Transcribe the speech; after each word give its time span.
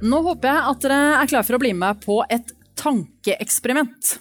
Nå 0.00 0.22
håper 0.24 0.48
jeg 0.48 0.60
at 0.64 0.84
dere 0.84 0.98
er 1.20 1.28
klare 1.28 1.44
for 1.44 1.58
å 1.58 1.60
bli 1.60 1.74
med 1.76 1.98
på 2.00 2.22
et 2.32 2.54
tankeeksperiment. 2.80 4.14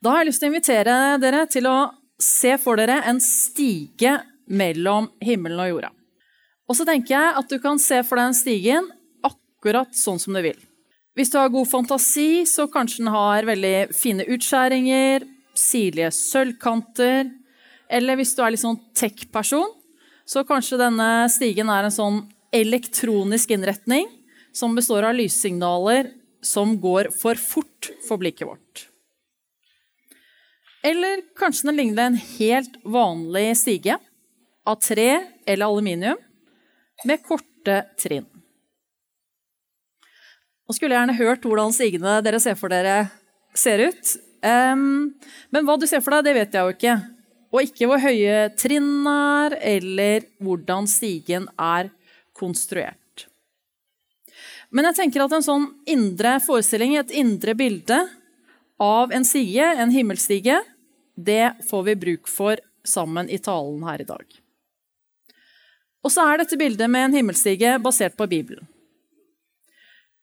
Da 0.00 0.14
har 0.14 0.22
jeg 0.22 0.30
lyst 0.30 0.40
til 0.40 0.48
å 0.48 0.52
invitere 0.54 0.94
dere 1.20 1.42
til 1.52 1.68
å 1.68 1.76
se 2.22 2.54
for 2.62 2.80
dere 2.80 3.02
en 3.10 3.20
stige 3.20 4.14
mellom 4.48 5.10
himmelen 5.20 5.60
og 5.60 5.70
jorda. 5.74 5.92
Og 6.68 6.78
så 6.78 6.88
tenker 6.88 7.14
jeg 7.14 7.36
at 7.40 7.52
du 7.52 7.58
kan 7.60 7.80
se 7.82 8.00
for 8.06 8.16
deg 8.16 8.30
den 8.30 8.38
stigen 8.38 8.88
akkurat 9.28 9.92
sånn 9.96 10.20
som 10.22 10.36
du 10.36 10.40
vil. 10.46 10.56
Hvis 11.18 11.34
du 11.34 11.38
har 11.40 11.52
god 11.52 11.68
fantasi, 11.68 12.46
så 12.48 12.68
kanskje 12.72 13.02
den 13.02 13.12
har 13.12 13.44
veldig 13.44 13.76
fine 13.96 14.24
utskjæringer, 14.24 15.26
sirlige 15.52 16.12
sølvkanter. 16.16 17.28
Eller 17.92 18.16
hvis 18.16 18.32
du 18.36 18.40
er 18.44 18.54
litt 18.54 18.64
sånn 18.64 18.80
tech-person, 18.96 19.68
så 20.28 20.46
kanskje 20.48 20.80
denne 20.80 21.26
stigen 21.32 21.68
er 21.72 21.88
en 21.88 21.92
sånn 21.92 22.22
elektronisk 22.56 23.52
innretning 23.52 24.06
som 24.58 24.74
består 24.74 25.06
av 25.06 25.14
lyssignaler 25.14 26.10
som 26.42 26.74
går 26.82 27.12
for 27.14 27.38
fort 27.38 27.90
for 28.08 28.18
blikket 28.18 28.48
vårt. 28.48 28.88
Eller 30.86 31.22
kanskje 31.38 31.68
den 31.68 31.78
ligner 31.78 32.08
en 32.08 32.18
helt 32.38 32.78
vanlig 32.86 33.50
stige 33.58 33.98
av 34.66 34.78
tre 34.82 35.10
eller 35.46 35.66
aluminium 35.66 36.18
med 37.06 37.22
korte 37.26 37.80
trinn. 37.98 38.26
Nå 40.68 40.76
skulle 40.76 40.94
jeg 40.94 41.00
gjerne 41.00 41.18
hørt 41.18 41.46
hvordan 41.48 41.74
stigene 41.74 42.18
dere 42.24 42.40
ser 42.42 42.58
for 42.60 42.70
dere, 42.72 43.08
ser 43.56 43.88
ut. 43.88 44.14
Men 44.42 45.64
hva 45.66 45.78
du 45.80 45.86
ser 45.88 46.02
for 46.04 46.14
deg, 46.14 46.26
det 46.28 46.34
vet 46.36 46.58
jeg 46.58 46.62
jo 46.66 46.74
ikke. 46.76 46.96
Og 47.48 47.64
ikke 47.64 47.88
hvor 47.88 48.02
høye 48.02 48.40
trinn 48.60 49.06
er, 49.08 49.56
eller 49.74 50.26
hvordan 50.44 50.86
stigen 50.90 51.48
er 51.56 51.88
konstruert. 52.36 53.00
Men 54.74 54.90
jeg 54.90 54.98
tenker 54.98 55.24
at 55.24 55.32
en 55.32 55.44
sånn 55.44 55.68
indre 55.88 56.36
forestilling, 56.44 56.96
et 56.98 57.14
indre 57.16 57.54
bilde 57.56 58.02
av 58.82 59.14
en 59.14 59.24
stige, 59.24 59.64
en 59.64 59.92
himmelstige, 59.92 60.60
det 61.16 61.54
får 61.68 61.86
vi 61.88 61.96
bruk 62.04 62.28
for 62.30 62.60
sammen 62.86 63.30
i 63.32 63.40
talen 63.42 63.80
her 63.88 64.04
i 64.04 64.08
dag. 64.08 64.26
Og 66.04 66.12
så 66.14 66.24
er 66.28 66.40
dette 66.40 66.58
bildet 66.60 66.90
med 66.90 67.08
en 67.08 67.16
himmelstige 67.18 67.74
basert 67.82 68.16
på 68.16 68.28
Bibelen. 68.30 68.68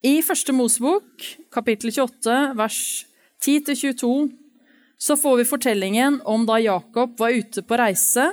I 0.06 0.22
første 0.22 0.54
Mosebok, 0.54 1.26
kapittel 1.54 1.90
28, 1.90 2.38
vers 2.56 2.80
10-22, 3.42 4.30
så 5.02 5.18
får 5.18 5.40
vi 5.42 5.48
fortellingen 5.50 6.20
om 6.30 6.46
da 6.46 6.60
Jakob 6.62 7.18
var 7.20 7.34
ute 7.34 7.64
på 7.66 7.80
reise 7.82 8.30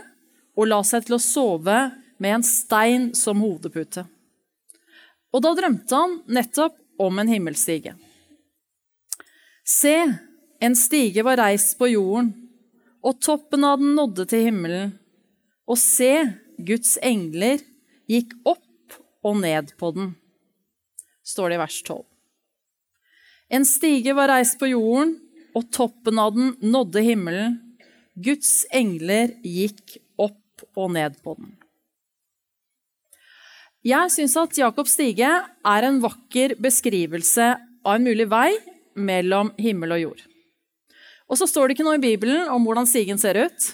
og 0.53 0.69
la 0.69 0.83
seg 0.85 1.09
til 1.09 1.17
å 1.17 1.23
sove 1.23 1.79
med 2.23 2.37
en 2.37 2.45
stein 2.47 3.11
som 3.17 3.41
hodepute. 3.43 4.05
Og 5.33 5.43
da 5.45 5.55
drømte 5.57 5.97
han 5.97 6.19
nettopp 6.29 6.77
om 7.01 7.19
en 7.19 7.31
himmelstige. 7.31 7.95
Se, 9.65 9.97
en 10.61 10.77
stige 10.77 11.25
var 11.25 11.41
reist 11.41 11.79
på 11.81 11.89
jorden, 11.91 12.33
og 13.03 13.19
toppen 13.25 13.65
av 13.67 13.81
den 13.81 13.97
nådde 13.97 14.29
til 14.31 14.47
himmelen. 14.47 14.93
Og 15.67 15.79
se, 15.81 16.13
Guds 16.63 16.95
engler 17.03 17.63
gikk 18.11 18.35
opp 18.45 18.99
og 19.25 19.39
ned 19.43 19.73
på 19.79 19.93
den, 19.97 20.13
står 21.27 21.53
det 21.53 21.59
i 21.59 21.63
vers 21.63 21.79
12. 21.83 22.03
En 23.53 23.67
stige 23.69 24.15
var 24.17 24.31
reist 24.33 24.59
på 24.61 24.71
jorden, 24.71 25.17
og 25.53 25.69
toppen 25.75 26.21
av 26.21 26.33
den 26.33 26.55
nådde 26.65 27.03
himmelen. 27.05 27.59
Guds 28.17 28.63
engler 28.73 29.35
gikk 29.45 29.99
opp 30.21 30.65
og 30.77 30.95
ned 30.95 31.19
på 31.25 31.37
den. 31.37 31.53
Jeg 33.83 34.13
syns 34.15 34.37
at 34.39 34.59
Jakob 34.61 34.87
stige 34.87 35.27
er 35.27 35.85
en 35.89 35.97
vakker 36.03 36.55
beskrivelse 36.63 37.49
av 37.83 37.97
en 37.97 38.05
mulig 38.07 38.29
vei 38.31 38.53
mellom 38.95 39.51
himmel 39.59 39.97
og 39.97 40.03
jord. 40.05 40.21
Og 41.27 41.41
så 41.41 41.49
står 41.51 41.67
det 41.67 41.75
ikke 41.75 41.87
noe 41.89 41.99
i 41.99 42.05
Bibelen 42.05 42.47
om 42.53 42.63
hvordan 42.63 42.87
stigen 42.87 43.19
ser 43.19 43.41
ut, 43.43 43.67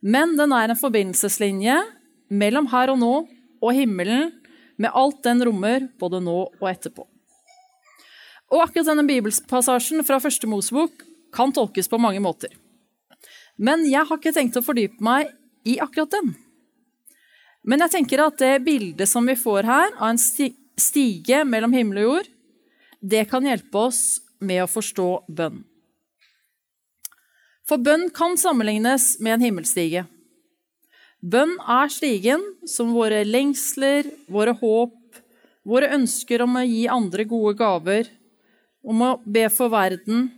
men 0.00 0.32
den 0.38 0.54
er 0.56 0.72
en 0.72 0.80
forbindelseslinje 0.80 1.76
mellom 2.32 2.70
her 2.72 2.94
og 2.94 3.02
nå 3.02 3.12
og 3.60 3.76
himmelen 3.76 4.30
med 4.80 4.96
alt 4.96 5.20
den 5.26 5.44
rommer, 5.44 5.90
både 6.00 6.22
nå 6.24 6.38
og 6.48 6.64
etterpå. 6.70 7.04
Og 8.54 8.62
akkurat 8.64 8.88
denne 8.88 9.04
bibelpassasjen 9.08 10.00
fra 10.08 10.22
første 10.24 10.48
Mosebok 10.48 11.04
kan 11.36 11.52
tolkes 11.52 11.90
på 11.90 12.00
mange 12.00 12.22
måter. 12.24 12.48
Men 13.60 13.84
jeg 13.84 14.08
har 14.08 14.20
ikke 14.20 14.32
tenkt 14.32 14.56
å 14.56 14.64
fordype 14.64 15.04
meg 15.04 15.28
i 15.68 15.76
akkurat 15.84 16.16
den. 16.16 16.32
Men 17.64 17.84
jeg 17.84 17.94
tenker 17.96 18.22
at 18.26 18.40
det 18.40 18.64
bildet 18.64 19.08
som 19.08 19.26
vi 19.26 19.36
får 19.38 19.68
her, 19.68 19.92
av 19.96 20.12
en 20.12 20.20
stige 20.20 21.44
mellom 21.48 21.72
himmel 21.72 22.02
og 22.02 22.08
jord, 22.08 22.32
det 23.00 23.24
kan 23.30 23.44
hjelpe 23.44 23.86
oss 23.88 24.02
med 24.44 24.64
å 24.64 24.70
forstå 24.70 25.08
bønn. 25.28 25.62
For 27.64 27.80
bønn 27.80 28.10
kan 28.12 28.36
sammenlignes 28.36 29.14
med 29.24 29.38
en 29.38 29.46
himmelstige. 29.46 30.04
Bønn 31.24 31.54
er 31.60 31.88
stigen 31.88 32.42
som 32.68 32.92
våre 32.92 33.22
lengsler, 33.24 34.10
våre 34.28 34.52
håp, 34.60 34.98
våre 35.64 35.88
ønsker 35.96 36.44
om 36.44 36.58
å 36.60 36.66
gi 36.68 36.84
andre 36.92 37.24
gode 37.28 37.56
gaver, 37.56 38.10
om 38.84 39.00
å 39.00 39.10
be 39.24 39.46
for 39.48 39.72
verden, 39.72 40.28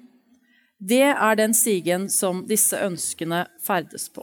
det 0.78 1.09
er 1.10 1.38
den 1.38 1.54
stigen 1.56 2.06
som 2.12 2.44
disse 2.47 2.78
ønskene 2.78 3.47
ferdes 3.65 4.06
på. 4.12 4.22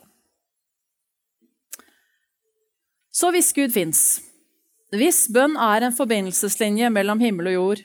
Så 3.13 3.29
hvis 3.34 3.51
Gud 3.53 3.74
fins, 3.74 4.00
hvis 4.94 5.28
bønn 5.34 5.53
er 5.62 5.85
en 5.85 5.94
forbindelseslinje 5.94 6.90
mellom 6.94 7.22
himmel 7.22 7.51
og 7.51 7.56
jord, 7.57 7.81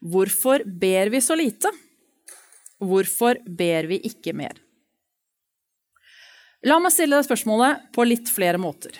hvorfor 0.00 0.64
ber 0.64 1.10
vi 1.12 1.20
så 1.24 1.36
lite? 1.36 1.72
Hvorfor 2.80 3.40
ber 3.44 3.88
vi 3.90 4.00
ikke 4.08 4.32
mer? 4.36 4.56
La 6.66 6.78
meg 6.80 6.92
stille 6.94 7.18
deg 7.18 7.28
spørsmålet 7.28 7.90
på 7.94 8.04
litt 8.08 8.32
flere 8.32 8.60
måter. 8.60 8.96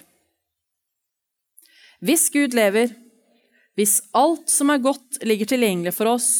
Hvis 2.04 2.28
Gud 2.32 2.54
lever, 2.56 2.92
hvis 3.76 3.98
alt 4.16 4.52
som 4.52 4.70
er 4.72 4.84
godt, 4.84 5.22
ligger 5.24 5.48
tilgjengelig 5.48 5.94
for 5.96 6.12
oss, 6.12 6.30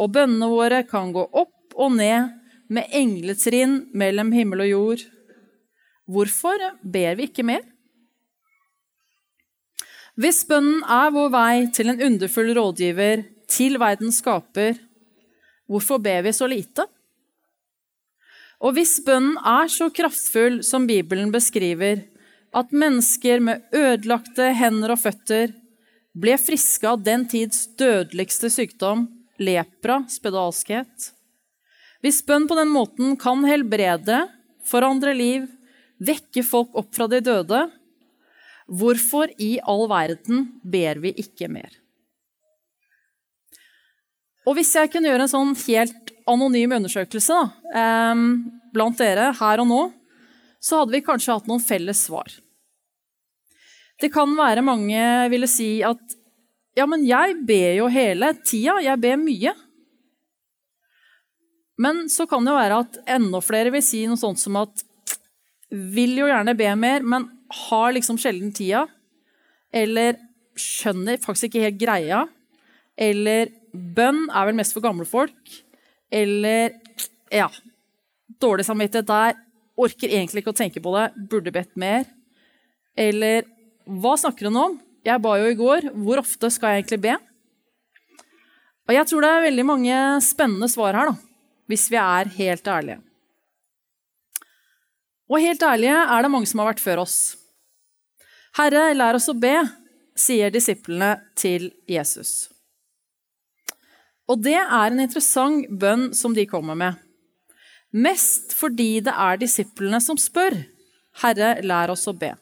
og 0.00 0.14
bønnene 0.16 0.48
våre 0.48 0.80
kan 0.88 1.12
gå 1.12 1.26
opp 1.28 1.76
og 1.76 1.92
ned 1.96 2.32
med 2.72 2.88
engletrinn 2.96 3.82
mellom 3.96 4.32
himmel 4.32 4.64
og 4.64 4.72
jord, 4.72 5.04
hvorfor 6.08 6.64
ber 6.82 7.20
vi 7.20 7.28
ikke 7.28 7.44
mer? 7.46 7.62
Hvis 10.20 10.42
bønnen 10.44 10.82
er 10.84 11.12
vår 11.14 11.30
vei 11.32 11.54
til 11.72 11.88
en 11.88 12.02
underfull 12.04 12.50
rådgiver, 12.56 13.22
til 13.48 13.78
verdens 13.80 14.18
skaper, 14.20 14.76
hvorfor 15.68 16.02
ber 16.04 16.20
vi 16.26 16.34
så 16.36 16.48
lite? 16.48 16.84
Og 18.62 18.76
hvis 18.76 18.98
bønnen 19.06 19.38
er 19.40 19.72
så 19.72 19.88
kraftfull 19.90 20.60
som 20.66 20.84
Bibelen 20.86 21.32
beskriver, 21.32 22.04
at 22.52 22.76
mennesker 22.76 23.40
med 23.40 23.64
ødelagte 23.72 24.52
hender 24.52 24.92
og 24.92 25.00
føtter 25.00 25.54
ble 26.12 26.36
friske 26.36 26.84
av 26.84 27.00
den 27.00 27.24
tids 27.24 27.64
dødeligste 27.80 28.52
sykdom, 28.52 29.06
lepra, 29.40 30.02
spedalskhet 30.12 31.08
Hvis 32.04 32.20
bønn 32.28 32.44
på 32.50 32.58
den 32.58 32.68
måten 32.68 33.16
kan 33.16 33.46
helbrede, 33.48 34.26
forandre 34.68 35.14
liv, 35.16 35.48
vekke 36.02 36.44
folk 36.44 36.76
opp 36.76 36.92
fra 36.94 37.08
de 37.08 37.22
døde, 37.24 37.64
hvorfor 38.66 39.32
i 39.42 39.56
all 39.62 39.86
verden 39.90 40.46
ber 40.62 41.00
vi 41.02 41.14
ikke 41.22 41.48
mer? 41.52 41.70
Og 44.46 44.56
hvis 44.58 44.72
jeg 44.74 44.90
kunne 44.90 45.10
gjøre 45.10 45.26
en 45.28 45.30
sånn 45.30 45.52
helt 45.68 46.14
anonym 46.26 46.74
undersøkelse 46.78 47.36
da, 47.36 48.14
blant 48.74 48.98
dere 48.98 49.30
her 49.38 49.62
og 49.62 49.68
nå, 49.70 49.82
så 50.62 50.80
hadde 50.80 50.94
vi 50.94 51.04
kanskje 51.04 51.36
hatt 51.36 51.50
noen 51.50 51.62
felles 51.62 52.00
svar. 52.08 52.30
Det 54.02 54.10
kan 54.14 54.30
være 54.38 54.64
mange 54.66 55.02
ville 55.30 55.46
si 55.50 55.76
at 55.86 56.18
ja, 56.74 56.86
men 56.88 57.04
jeg 57.04 57.36
ber 57.46 57.76
jo 57.76 57.90
hele 57.92 58.32
tida, 58.40 58.78
jeg 58.82 58.98
ber 59.02 59.18
mye. 59.20 59.52
Men 61.82 62.06
så 62.10 62.24
kan 62.30 62.46
det 62.46 62.54
være 62.56 62.78
at 62.84 62.98
enda 63.18 63.42
flere 63.44 63.72
vil 63.74 63.84
si 63.84 64.04
noe 64.08 64.20
sånt 64.20 64.40
som 64.40 64.56
at 64.60 64.84
vil 65.70 66.16
jo 66.18 66.28
gjerne 66.28 66.54
be 66.56 66.70
mer, 66.78 67.04
men 67.04 67.28
har 67.52 67.94
liksom 67.96 68.18
sjelden 68.20 68.52
tida. 68.54 68.86
Eller 69.72 70.18
skjønner 70.58 71.20
faktisk 71.22 71.50
ikke 71.50 71.64
helt 71.66 71.80
greia. 71.80 72.24
Eller 72.98 73.52
bønn 73.72 74.26
er 74.28 74.48
vel 74.48 74.58
mest 74.58 74.76
for 74.76 74.84
gamle 74.84 75.06
folk. 75.08 75.56
Eller 76.12 76.76
ja, 77.32 77.48
dårlig 78.42 78.66
samvittighet 78.68 79.08
der. 79.08 79.40
Orker 79.82 80.12
egentlig 80.12 80.42
ikke 80.42 80.52
å 80.52 80.60
tenke 80.60 80.82
på 80.84 80.94
det. 80.98 81.08
Burde 81.32 81.54
bedt 81.54 81.72
mer. 81.80 82.06
Eller 82.98 83.46
hva 83.88 84.14
snakker 84.20 84.50
hun 84.50 84.60
om? 84.60 84.80
Jeg 85.02 85.22
ba 85.24 85.36
jo 85.40 85.50
i 85.50 85.58
går. 85.58 85.90
Hvor 86.04 86.20
ofte 86.22 86.52
skal 86.52 86.74
jeg 86.74 86.84
egentlig 86.84 87.02
be? 87.08 87.18
Og 88.90 88.96
jeg 88.96 89.08
tror 89.08 89.24
det 89.24 89.30
er 89.30 89.44
veldig 89.46 89.64
mange 89.66 89.98
spennende 90.26 90.68
svar 90.68 90.98
her, 90.98 91.12
da 91.12 91.32
hvis 91.72 91.88
vi 91.92 91.96
er 91.96 92.30
helt 92.36 92.68
ærlige. 92.68 93.00
Og 95.32 95.40
helt 95.40 95.62
ærlige 95.64 95.96
er 95.96 96.22
det 96.22 96.30
mange 96.32 96.48
som 96.50 96.60
har 96.60 96.72
vært 96.72 96.82
før 96.84 97.04
oss. 97.06 97.16
Herre, 98.58 98.90
lær 98.92 99.16
oss 99.16 99.30
å 99.32 99.36
be, 99.38 99.54
sier 100.18 100.52
disiplene 100.52 101.14
til 101.38 101.70
Jesus. 101.88 102.50
Og 104.28 104.42
det 104.44 104.58
er 104.60 104.92
en 104.92 105.00
interessant 105.00 105.70
bønn 105.80 106.10
som 106.16 106.34
de 106.36 106.44
kommer 106.48 106.76
med. 106.78 106.98
Mest 107.92 108.52
fordi 108.56 109.00
det 109.04 109.12
er 109.12 109.40
disiplene 109.40 110.00
som 110.04 110.20
spør. 110.20 110.56
Herre, 111.22 111.54
lær 111.64 111.92
oss 111.92 112.04
å 112.08 112.16
be. 112.16 112.34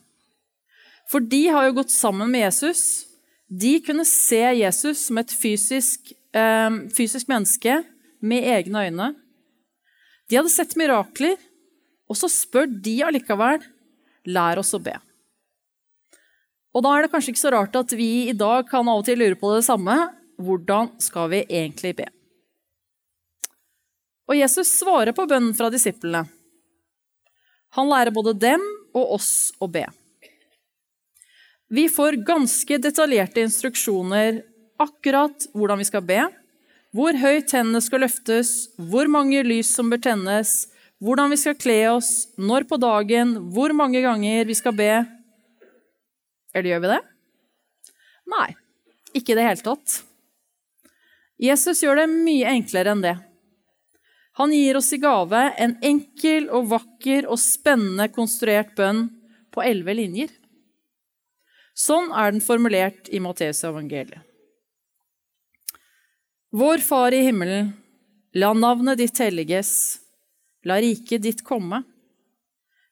For 1.10 1.22
de 1.22 1.44
har 1.50 1.66
jo 1.66 1.78
gått 1.80 1.94
sammen 1.94 2.30
med 2.30 2.44
Jesus. 2.44 3.06
De 3.50 3.76
kunne 3.82 4.06
se 4.06 4.42
Jesus 4.60 5.06
som 5.08 5.18
et 5.18 5.30
fysisk, 5.34 6.12
eh, 6.34 6.70
fysisk 6.94 7.30
menneske 7.30 7.80
med 8.22 8.46
egne 8.46 8.86
øyne. 8.86 9.08
De 10.30 10.38
hadde 10.38 10.52
sett 10.54 10.76
mirakler, 10.78 11.38
og 12.10 12.18
så 12.18 12.30
spør 12.30 12.66
de 12.70 13.00
allikevel 13.02 13.62
lær 14.26 14.58
oss 14.62 14.74
å 14.74 14.82
be. 14.82 14.94
Og 16.70 16.84
da 16.86 16.94
er 16.94 17.04
det 17.04 17.12
kanskje 17.12 17.34
ikke 17.34 17.42
så 17.42 17.52
rart 17.54 17.76
at 17.78 17.92
vi 17.98 18.28
i 18.30 18.36
dag 18.36 18.68
kan 18.70 18.88
av 18.88 19.02
og 19.02 19.06
til 19.08 19.18
lure 19.18 19.38
på 19.38 19.54
det 19.56 19.64
samme. 19.66 19.96
Hvordan 20.40 20.92
skal 21.02 21.30
vi 21.32 21.44
egentlig 21.48 21.96
be? 21.98 22.06
Og 24.30 24.38
Jesus 24.38 24.70
svarer 24.78 25.10
på 25.16 25.26
bønnen 25.26 25.56
fra 25.58 25.70
disiplene. 25.72 26.22
Han 27.74 27.90
lærer 27.90 28.14
både 28.14 28.36
dem 28.38 28.62
og 28.94 29.16
oss 29.18 29.50
å 29.62 29.66
be. 29.70 29.84
Vi 31.70 31.86
får 31.90 32.22
ganske 32.26 32.78
detaljerte 32.82 33.42
instruksjoner 33.46 34.40
akkurat 34.82 35.46
hvordan 35.54 35.78
vi 35.78 35.86
skal 35.86 36.02
be, 36.06 36.24
hvor 36.94 37.14
høyt 37.14 37.50
tennene 37.52 37.82
skal 37.82 38.02
løftes, 38.02 38.70
hvor 38.74 39.10
mange 39.10 39.42
lys 39.46 39.70
som 39.76 39.90
bør 39.90 40.02
tennes, 40.02 40.64
hvordan 40.98 41.30
vi 41.30 41.38
skal 41.38 41.58
kle 41.58 41.78
oss, 41.92 42.10
når 42.38 42.66
på 42.70 42.78
dagen, 42.82 43.36
hvor 43.54 43.74
mange 43.76 44.02
ganger 44.02 44.48
vi 44.48 44.56
skal 44.58 44.74
be. 44.74 44.92
Eller 46.54 46.72
gjør 46.72 46.84
vi 46.84 46.92
det? 46.92 47.00
Nei, 48.30 48.48
ikke 49.16 49.34
i 49.34 49.38
det 49.38 49.46
hele 49.46 49.64
tatt. 49.64 49.96
Jesus 51.40 51.82
gjør 51.82 52.02
det 52.02 52.10
mye 52.12 52.50
enklere 52.52 52.92
enn 52.94 53.04
det. 53.04 53.16
Han 54.40 54.52
gir 54.54 54.78
oss 54.78 54.92
i 54.94 55.00
gave 55.00 55.40
en 55.60 55.76
enkel 55.84 56.48
og 56.54 56.70
vakker 56.70 57.26
og 57.28 57.40
spennende 57.40 58.08
konstruert 58.12 58.74
bønn 58.76 59.08
på 59.52 59.64
elleve 59.64 59.96
linjer. 59.98 60.30
Sånn 61.76 62.10
er 62.12 62.34
den 62.34 62.44
formulert 62.44 63.08
i 63.08 63.20
Matteus 63.22 63.62
evangeliet. 63.64 64.20
Vår 66.50 66.82
Far 66.82 67.14
i 67.14 67.22
himmelen. 67.22 67.72
La 68.34 68.52
navnet 68.54 68.98
ditt 68.98 69.18
helliges. 69.22 70.00
La 70.66 70.80
riket 70.82 71.22
ditt 71.22 71.44
komme. 71.46 71.84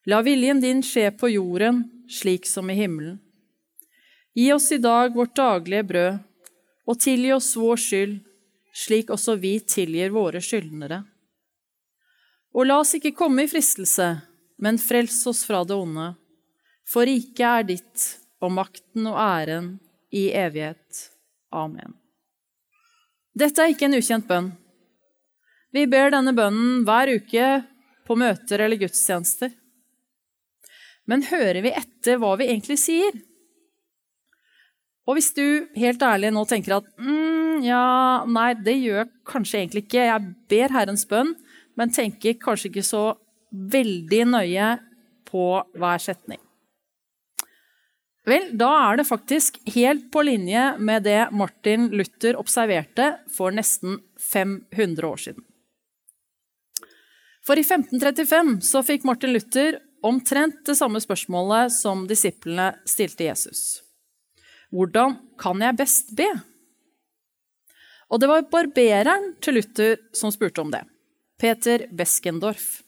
La 0.07 0.21
viljen 0.23 0.61
din 0.63 0.79
skje 0.83 1.09
på 1.11 1.29
jorden 1.33 1.83
slik 2.09 2.47
som 2.47 2.69
i 2.71 2.77
himmelen. 2.79 3.19
Gi 4.39 4.53
oss 4.53 4.71
i 4.71 4.77
dag 4.77 5.15
vårt 5.15 5.35
daglige 5.35 5.83
brød, 5.83 6.19
og 6.87 6.99
tilgi 7.03 7.31
oss 7.35 7.49
vår 7.59 7.81
skyld, 7.83 8.13
slik 8.71 9.11
også 9.11 9.35
vi 9.41 9.57
tilgir 9.59 10.13
våre 10.15 10.39
skyldnere. 10.39 11.01
Og 12.55 12.69
la 12.69 12.77
oss 12.79 12.95
ikke 12.95 13.11
komme 13.19 13.43
i 13.43 13.51
fristelse, 13.51 14.07
men 14.63 14.79
frels 14.79 15.19
oss 15.27 15.43
fra 15.43 15.65
det 15.67 15.75
onde. 15.75 16.13
For 16.87 17.03
riket 17.09 17.43
er 17.49 17.67
ditt, 17.73 18.07
og 18.39 18.55
makten 18.55 19.11
og 19.11 19.19
æren 19.19 19.73
i 20.15 20.29
evighet. 20.31 21.03
Amen. 21.51 21.97
Dette 23.35 23.65
er 23.65 23.75
ikke 23.75 23.91
en 23.91 23.99
ukjent 23.99 24.29
bønn. 24.29 24.53
Vi 25.75 25.83
ber 25.91 26.15
denne 26.15 26.31
bønnen 26.37 26.85
hver 26.87 27.11
uke 27.11 27.55
på 28.07 28.15
møter 28.15 28.63
eller 28.63 28.79
gudstjenester. 28.79 29.51
Men 31.11 31.27
hører 31.27 31.59
vi 31.65 31.75
etter 31.75 32.23
hva 32.23 32.37
vi 32.39 32.47
egentlig 32.53 32.79
sier? 32.79 33.25
Og 35.09 35.17
hvis 35.17 35.31
du 35.33 35.65
helt 35.79 36.03
ærlig 36.05 36.29
nå 36.35 36.43
tenker 36.45 36.75
at 36.77 36.89
mm, 37.01 37.63
ja, 37.65 38.25
nei, 38.29 38.51
det 38.61 38.75
gjør 38.77 39.01
jeg 39.01 39.09
kanskje 39.27 39.63
egentlig 39.63 39.87
ikke, 39.87 40.05
jeg 40.05 40.35
ber 40.51 40.75
Herrens 40.75 41.07
bønn, 41.09 41.33
men 41.79 41.95
tenker 41.95 42.37
kanskje 42.37 42.69
ikke 42.69 42.85
så 42.85 43.03
veldig 43.49 44.21
nøye 44.29 44.69
på 45.29 45.47
hver 45.79 46.03
setning. 46.03 46.41
Vel, 48.29 48.51
da 48.53 48.69
er 48.91 48.99
det 48.99 49.07
faktisk 49.09 49.57
helt 49.73 50.11
på 50.13 50.21
linje 50.27 50.75
med 50.77 51.07
det 51.07 51.31
Martin 51.33 51.87
Luther 51.95 52.37
observerte 52.37 53.15
for 53.33 53.55
nesten 53.55 53.97
500 54.21 55.09
år 55.09 55.23
siden. 55.25 55.45
For 57.41 57.57
i 57.57 57.65
1535 57.65 58.59
så 58.69 58.85
fikk 58.85 59.07
Martin 59.09 59.33
Luther 59.33 59.79
omtrent 60.05 60.61
det 60.67 60.77
samme 60.77 61.01
spørsmålet 61.01 61.73
som 61.73 62.05
disiplene 62.11 62.75
stilte 62.85 63.25
Jesus. 63.25 63.88
Hvordan 64.69 65.17
kan 65.41 65.61
jeg 65.63 65.77
best 65.79 66.13
be? 66.17 66.27
Og 68.09 68.21
det 68.21 68.29
var 68.29 68.45
barbereren 68.51 69.33
til 69.41 69.59
Luther 69.59 69.97
som 70.17 70.33
spurte 70.33 70.61
om 70.61 70.71
det. 70.73 70.83
Peter 71.39 71.85
Beskendorf. 71.95 72.81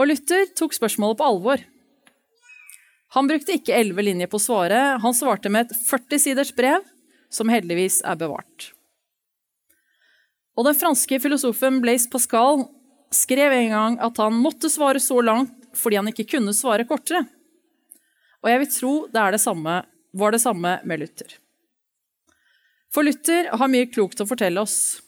Og 0.00 0.08
Luther 0.08 0.46
tok 0.56 0.76
spørsmålet 0.76 1.18
på 1.20 1.28
alvor. 1.28 1.62
Han 3.16 3.26
brukte 3.26 3.56
ikke 3.56 3.74
elleve 3.74 4.04
linjer 4.06 4.30
på 4.30 4.38
å 4.38 4.44
svare, 4.44 4.80
han 5.02 5.16
svarte 5.16 5.50
med 5.50 5.66
et 5.66 5.80
40 5.88 6.22
siders 6.22 6.52
brev, 6.54 6.84
som 7.32 7.50
heldigvis 7.50 7.98
er 8.06 8.18
bevart. 8.20 8.70
Og 10.54 10.66
den 10.68 10.78
franske 10.78 11.18
filosofen 11.22 11.80
Blaise 11.82 12.10
Pascal 12.10 12.68
skrev 13.14 13.54
en 13.56 13.74
gang 13.74 13.98
at 14.06 14.18
han 14.22 14.38
måtte 14.38 14.70
svare 14.70 15.02
så 15.02 15.18
langt 15.24 15.56
fordi 15.76 15.98
han 15.98 16.10
ikke 16.10 16.28
kunne 16.36 16.54
svare 16.54 16.86
kortere. 16.86 17.24
Og 18.40 18.50
jeg 18.50 18.62
vil 18.62 18.70
tro 18.72 18.92
det, 19.10 19.20
er 19.20 19.34
det 19.34 19.42
samme, 19.42 19.80
var 20.12 20.34
det 20.34 20.42
samme 20.42 20.78
med 20.84 21.02
Luther. 21.02 21.36
For 22.90 23.06
Luther 23.06 23.50
har 23.54 23.70
mye 23.70 23.88
klokt 23.90 24.20
å 24.22 24.28
fortelle 24.28 24.62
oss. 24.62 25.00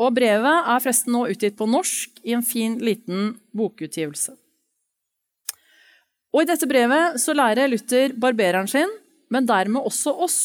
Og 0.00 0.14
brevet 0.16 0.66
er 0.66 0.82
forresten 0.82 1.14
nå 1.14 1.26
utgitt 1.30 1.58
på 1.58 1.68
norsk 1.70 2.22
i 2.26 2.34
en 2.34 2.44
fin, 2.46 2.78
liten 2.82 3.36
bokutgivelse. 3.54 4.34
Og 6.32 6.42
I 6.42 6.48
dette 6.48 6.66
brevet 6.66 7.20
så 7.20 7.34
lærer 7.36 7.70
Luther 7.70 8.14
barbereren 8.18 8.70
sin, 8.70 8.90
men 9.30 9.46
dermed 9.48 9.84
også 9.84 10.14
oss, 10.26 10.40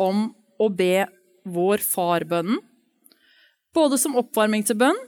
om 0.00 0.30
å 0.62 0.68
be 0.72 1.04
vår 1.44 1.82
far-bønnen, 1.84 2.60
både 3.76 3.98
som 4.00 4.16
oppvarming 4.16 4.64
til 4.64 4.78
bønn 4.80 4.98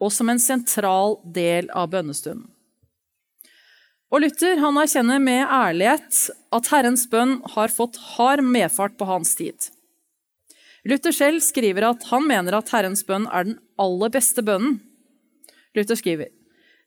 og 0.00 0.12
som 0.14 0.30
en 0.32 0.40
sentral 0.40 1.18
del 1.24 1.68
av 1.76 1.90
bønnestunden. 1.92 2.46
Og 4.10 4.24
Luther 4.24 4.58
han 4.58 4.78
erkjenner 4.80 5.20
med 5.22 5.44
ærlighet 5.46 6.24
at 6.54 6.70
Herrens 6.72 7.06
bønn 7.10 7.38
har 7.54 7.70
fått 7.70 7.98
hard 8.16 8.42
medfart 8.42 8.96
på 8.98 9.06
hans 9.06 9.36
tid. 9.38 9.70
Luther 10.88 11.14
selv 11.14 11.44
skriver 11.44 11.86
at 11.92 12.06
han 12.10 12.26
mener 12.26 12.56
at 12.58 12.72
Herrens 12.74 13.04
bønn 13.06 13.28
er 13.30 13.46
den 13.46 13.58
aller 13.78 14.10
beste 14.12 14.42
bønnen. 14.42 14.80
Luther 15.76 15.98
skriver 15.98 16.32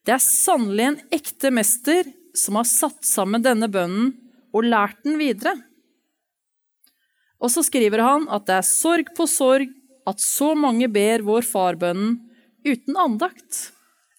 det 0.03 0.17
er 0.17 0.19
sannelig 0.19 0.83
en 0.83 0.97
ekte 1.15 1.51
mester 1.55 2.09
som 2.35 2.57
har 2.59 2.67
satt 2.67 3.05
sammen 3.07 3.43
denne 3.45 3.69
bønnen 3.71 4.11
og 4.51 4.67
lært 4.67 4.99
den 5.05 5.15
videre. 5.21 5.55
Og 7.39 7.51
så 7.53 7.63
skriver 7.63 8.03
han 8.03 8.27
at 8.27 8.43
det 8.49 8.57
er 8.57 8.67
sorg 8.67 9.13
på 9.15 9.27
sorg 9.31 9.71
at 10.09 10.19
så 10.19 10.51
mange 10.59 10.89
ber 10.91 11.23
vår 11.23 11.47
far-bønnen 11.47 12.17
uten 12.67 12.99
andakt, 12.99 13.69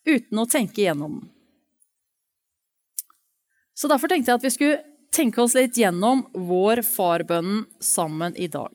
uten 0.08 0.40
å 0.40 0.48
tenke 0.48 0.86
gjennom 0.86 1.20
den. 1.20 1.33
Så 3.74 3.90
derfor 3.90 4.10
tenkte 4.10 4.30
jeg 4.30 4.40
at 4.40 4.46
vi 4.46 4.54
skulle 4.54 4.82
tenke 5.14 5.42
oss 5.42 5.54
litt 5.58 5.78
gjennom 5.78 6.24
vår 6.34 6.82
far-bønnen 6.86 7.64
sammen 7.82 8.34
i 8.38 8.48
dag. 8.50 8.74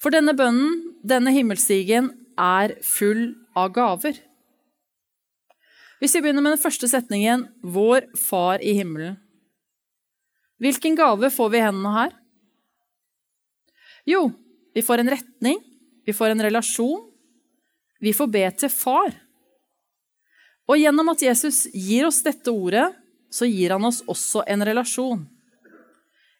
For 0.00 0.12
denne 0.12 0.36
bønnen, 0.36 0.96
denne 1.04 1.32
himmelstigen, 1.32 2.12
er 2.36 2.74
full 2.84 3.30
av 3.56 3.72
gaver. 3.72 4.18
Hvis 6.00 6.12
vi 6.12 6.20
begynner 6.20 6.44
med 6.44 6.52
den 6.52 6.60
første 6.60 6.88
setningen 6.88 7.46
'Vår 7.64 8.12
Far 8.20 8.60
i 8.60 8.76
himmelen', 8.76 9.16
Hvilken 10.60 10.96
gave 10.96 11.30
får 11.32 11.50
vi 11.52 11.58
i 11.58 11.64
hendene 11.64 11.92
her? 11.92 12.12
Jo, 14.08 14.30
vi 14.72 14.84
får 14.84 15.02
en 15.02 15.12
retning, 15.12 15.60
vi 16.06 16.14
får 16.16 16.32
en 16.32 16.44
relasjon. 16.46 17.02
Vi 18.00 18.12
får 18.12 18.28
be 18.32 18.44
til 18.60 18.70
far. 18.72 19.14
Og 20.68 20.78
gjennom 20.80 21.08
at 21.12 21.22
Jesus 21.24 21.64
gir 21.72 22.06
oss 22.08 22.22
dette 22.24 22.52
ordet, 22.52 22.90
så 23.30 23.48
gir 23.48 23.74
han 23.74 23.84
oss 23.84 24.02
også 24.06 24.44
en 24.46 24.64
relasjon. 24.66 25.24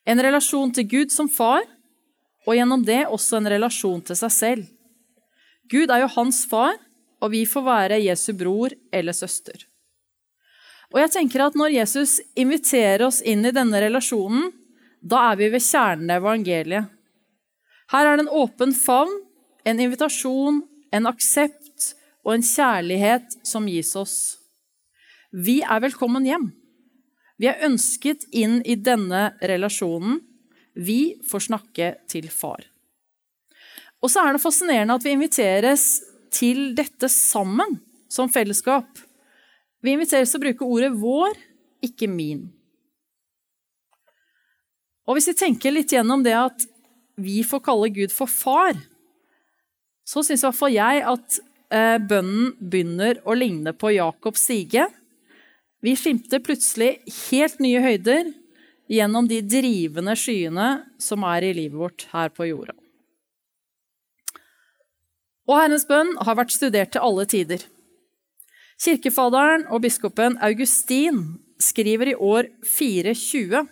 En 0.06 0.22
relasjon 0.22 0.72
til 0.72 0.86
Gud 0.88 1.12
som 1.14 1.28
far, 1.28 1.64
og 2.46 2.54
gjennom 2.54 2.84
det 2.86 3.04
også 3.10 3.40
en 3.40 3.50
relasjon 3.50 4.02
til 4.06 4.18
seg 4.18 4.32
selv. 4.32 4.66
Gud 5.66 5.90
er 5.90 6.04
jo 6.04 6.12
hans 6.14 6.44
far, 6.46 6.76
og 7.18 7.32
vi 7.32 7.42
får 7.48 7.64
være 7.66 8.02
Jesu 8.04 8.30
bror 8.38 8.74
eller 8.94 9.16
søster. 9.16 9.66
Og 10.94 11.00
jeg 11.02 11.12
tenker 11.16 11.42
at 11.42 11.56
Når 11.58 11.74
Jesus 11.74 12.20
inviterer 12.38 13.06
oss 13.08 13.18
inn 13.20 13.42
i 13.44 13.54
denne 13.54 13.80
relasjonen, 13.82 14.52
da 15.02 15.32
er 15.32 15.40
vi 15.40 15.50
ved 15.50 15.62
kjernen 15.62 16.10
av 16.10 16.22
evangeliet. 16.22 16.92
Her 17.92 18.06
er 18.06 18.16
det 18.16 18.26
en 18.26 18.34
åpen 18.42 18.72
favn, 18.74 19.12
en 19.66 19.80
invitasjon, 19.82 20.62
en 20.94 21.06
aksept 21.10 21.92
og 22.26 22.34
en 22.34 22.46
kjærlighet 22.46 23.36
som 23.46 23.66
gis 23.70 23.92
oss. 23.98 24.16
Vi 25.30 25.60
er 25.62 25.82
velkommen 25.82 26.26
hjem. 26.26 26.48
Vi 27.36 27.48
er 27.50 27.62
ønsket 27.66 28.24
inn 28.32 28.60
i 28.64 28.78
denne 28.80 29.34
relasjonen. 29.44 30.20
Vi 30.76 31.16
får 31.28 31.48
snakke 31.48 31.90
til 32.08 32.28
far. 32.32 32.64
Og 34.04 34.12
så 34.12 34.22
er 34.22 34.36
det 34.36 34.42
fascinerende 34.44 34.96
at 34.96 35.04
vi 35.04 35.14
inviteres 35.16 35.86
til 36.32 36.74
dette 36.76 37.08
sammen, 37.12 37.78
som 38.12 38.30
fellesskap. 38.32 38.88
Vi 39.82 39.94
inviteres 39.94 40.32
til 40.32 40.40
å 40.40 40.44
bruke 40.44 40.68
ordet 40.68 40.92
'vår', 40.92 41.40
ikke 41.82 42.08
'min'. 42.08 42.48
Og 45.06 45.16
hvis 45.16 45.28
vi 45.30 45.38
tenker 45.38 45.70
litt 45.70 45.92
gjennom 45.92 46.22
det 46.22 46.34
at 46.34 46.66
vi 47.16 47.42
får 47.46 47.62
kalle 47.64 47.92
Gud 47.94 48.12
for 48.12 48.26
far, 48.26 48.74
så 50.06 50.22
syns 50.22 50.42
i 50.42 50.46
hvert 50.46 50.58
fall 50.58 50.74
jeg 50.74 51.02
at 51.02 51.38
eh, 51.74 51.98
bønnen 51.98 52.52
begynner 52.60 53.20
å 53.24 53.34
ligne 53.38 53.72
på 53.72 53.94
Jakobs 53.94 54.44
stige. 54.46 54.86
Vi 55.84 55.92
skimter 55.98 56.40
plutselig 56.44 56.96
helt 57.28 57.60
nye 57.60 57.82
høyder 57.84 58.32
gjennom 58.90 59.28
de 59.28 59.42
drivende 59.44 60.14
skyene 60.18 60.68
som 61.02 61.24
er 61.26 61.44
i 61.44 61.54
livet 61.56 61.78
vårt 61.78 62.06
her 62.12 62.32
på 62.32 62.48
jorda. 62.48 62.74
Og 65.46 65.60
Herrens 65.60 65.86
bønn 65.86 66.14
har 66.26 66.38
vært 66.38 66.54
studert 66.54 66.94
til 66.94 67.04
alle 67.06 67.26
tider. 67.30 67.62
Kirkefaderen 68.82 69.66
og 69.70 69.84
biskopen 69.84 70.36
Augustin 70.44 71.22
skriver 71.62 72.12
i 72.12 72.16
år 72.18 72.50
420 72.66 73.66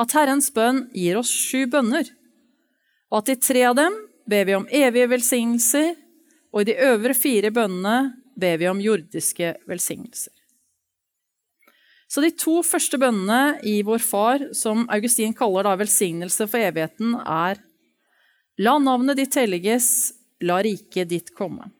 at 0.00 0.14
Herrens 0.16 0.48
bønn 0.54 0.86
gir 0.96 1.20
oss 1.20 1.30
sju 1.30 1.68
bønner, 1.70 2.08
og 3.12 3.20
at 3.20 3.34
i 3.34 3.38
tre 3.38 3.62
av 3.68 3.76
dem 3.78 3.94
ber 4.26 4.48
vi 4.48 4.56
om 4.56 4.66
evige 4.66 5.10
velsignelser, 5.12 5.92
og 6.54 6.64
i 6.64 6.72
de 6.72 6.78
øvre 6.88 7.14
fire 7.14 7.52
bønnene 7.54 8.14
ber 8.38 8.58
vi 8.58 8.70
om 8.70 8.80
jordiske 8.82 9.52
velsignelser. 9.70 10.32
Så 12.14 12.22
de 12.22 12.30
to 12.38 12.60
første 12.62 12.94
bønnene 13.00 13.58
i 13.66 13.80
Vår 13.82 13.98
Far, 13.98 14.42
som 14.54 14.84
Augustin 14.94 15.32
kaller 15.34 15.66
da 15.66 15.72
velsignelse 15.80 16.46
for 16.46 16.62
evigheten, 16.62 17.16
er 17.18 17.58
La 18.62 18.76
navnet 18.78 19.18
ditt 19.18 19.34
helliges, 19.34 20.12
la 20.46 20.60
riket 20.62 21.08
ditt 21.10 21.32
komme. 21.34 21.72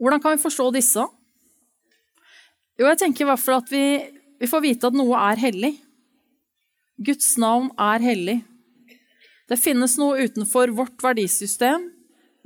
Hvordan 0.00 0.22
kan 0.24 0.38
vi 0.38 0.40
forstå 0.40 0.70
disse? 0.72 1.04
Jo, 2.80 2.86
jeg 2.86 2.96
tenker 3.02 3.26
i 3.26 3.28
hvert 3.28 3.42
fall 3.42 3.58
at 3.58 3.68
vi, 3.68 3.84
vi 4.40 4.48
får 4.48 4.62
vite 4.64 4.88
at 4.88 4.96
noe 4.96 5.18
er 5.20 5.42
hellig. 5.42 5.74
Guds 6.96 7.34
navn 7.42 7.68
er 7.76 8.00
hellig. 8.00 8.38
Det 9.52 9.60
finnes 9.60 9.98
noe 10.00 10.24
utenfor 10.24 10.72
vårt 10.78 10.96
verdisystem, 11.04 11.90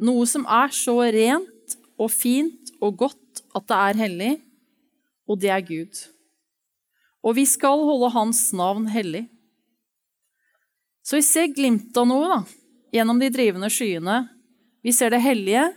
noe 0.02 0.26
som 0.26 0.42
er 0.50 0.75
så 0.75 0.97
rent 1.14 1.78
og 2.02 2.11
fint 2.11 2.75
og 2.83 2.99
godt 3.04 3.44
at 3.54 3.71
det 3.71 3.78
er 3.78 4.02
hellig, 4.02 4.33
og 5.28 5.40
det 5.40 5.52
er 5.52 5.64
Gud. 5.64 6.02
Og 7.25 7.37
vi 7.38 7.47
skal 7.49 7.85
holde 7.87 8.12
Hans 8.12 8.47
navn 8.57 8.88
hellig. 8.93 9.25
Så 11.04 11.19
vi 11.19 11.25
ser 11.25 11.52
glimt 11.52 11.97
av 11.97 12.09
noe 12.09 12.28
da, 12.28 12.40
gjennom 12.97 13.21
de 13.21 13.31
drivende 13.33 13.71
skyene. 13.73 14.23
Vi 14.85 14.93
ser 14.93 15.12
det 15.12 15.25
hellige. 15.25 15.71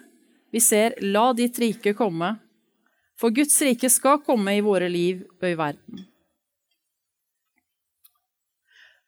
Vi 0.51 0.59
ser 0.59 0.95
'la 1.01 1.33
ditt 1.33 1.59
rike 1.59 1.93
komme'. 1.93 2.39
For 3.19 3.29
Guds 3.29 3.61
rike 3.61 3.89
skal 3.89 4.21
komme 4.21 4.57
i 4.57 4.61
våre 4.61 4.89
liv 4.89 5.25
og 5.41 5.49
i 5.49 5.57
verden. 5.57 6.05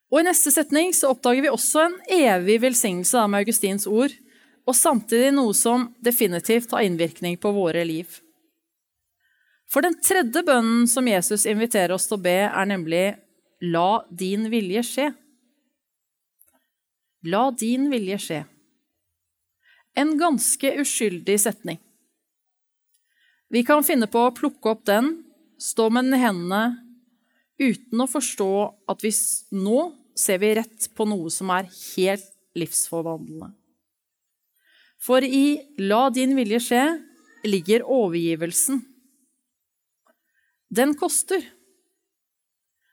Og 0.10 0.19
I 0.19 0.25
neste 0.25 0.51
setning 0.51 0.93
så 0.93 1.12
oppdager 1.13 1.46
vi 1.46 1.51
også 1.53 1.86
en 1.86 1.98
evig 2.10 2.62
velsignelse 2.62 3.27
med 3.29 3.43
Augustins 3.43 3.86
ord, 3.88 4.10
og 4.65 4.75
samtidig 4.75 5.29
noe 5.34 5.53
som 5.53 5.96
definitivt 6.01 6.72
har 6.72 6.81
innvirkning 6.81 7.38
på 7.38 7.51
våre 7.53 7.86
liv. 7.86 8.08
For 9.69 9.85
den 9.85 9.99
tredje 10.01 10.41
bønnen 10.45 10.88
som 10.89 11.07
Jesus 11.07 11.45
inviterer 11.49 11.93
oss 11.93 12.07
til 12.09 12.17
å 12.17 12.23
be, 12.23 12.39
er 12.49 12.65
nemlig 12.69 13.19
'La 13.61 14.05
din 14.09 14.49
vilje 14.49 14.81
skje'. 14.88 15.13
La 17.23 17.51
din 17.51 17.89
vilje 17.91 18.17
skje. 18.17 18.39
En 19.95 20.17
ganske 20.17 20.71
uskyldig 20.81 21.38
setning. 21.39 21.79
Vi 23.49 23.63
kan 23.67 23.83
finne 23.83 24.07
på 24.07 24.21
å 24.25 24.33
plukke 24.33 24.71
opp 24.71 24.85
den, 24.85 25.25
stå 25.59 25.89
med 25.91 26.05
den 26.05 26.15
i 26.15 26.23
hendene, 26.23 26.63
uten 27.59 28.01
å 28.01 28.07
forstå 28.07 28.51
at 28.88 29.03
vi 29.03 29.11
nå 29.51 29.79
ser 30.15 30.39
vi 30.39 30.53
rett 30.55 30.89
på 30.95 31.05
noe 31.09 31.29
som 31.33 31.49
er 31.51 31.67
helt 31.67 32.29
livsforvandlende. 32.55 33.53
For 34.97 35.21
i 35.21 35.61
'la 35.77 36.09
din 36.09 36.35
vilje 36.35 36.59
skje' 36.59 37.03
ligger 37.43 37.83
overgivelsen. 37.83 38.88
Den 40.69 40.93
koster. 40.97 41.41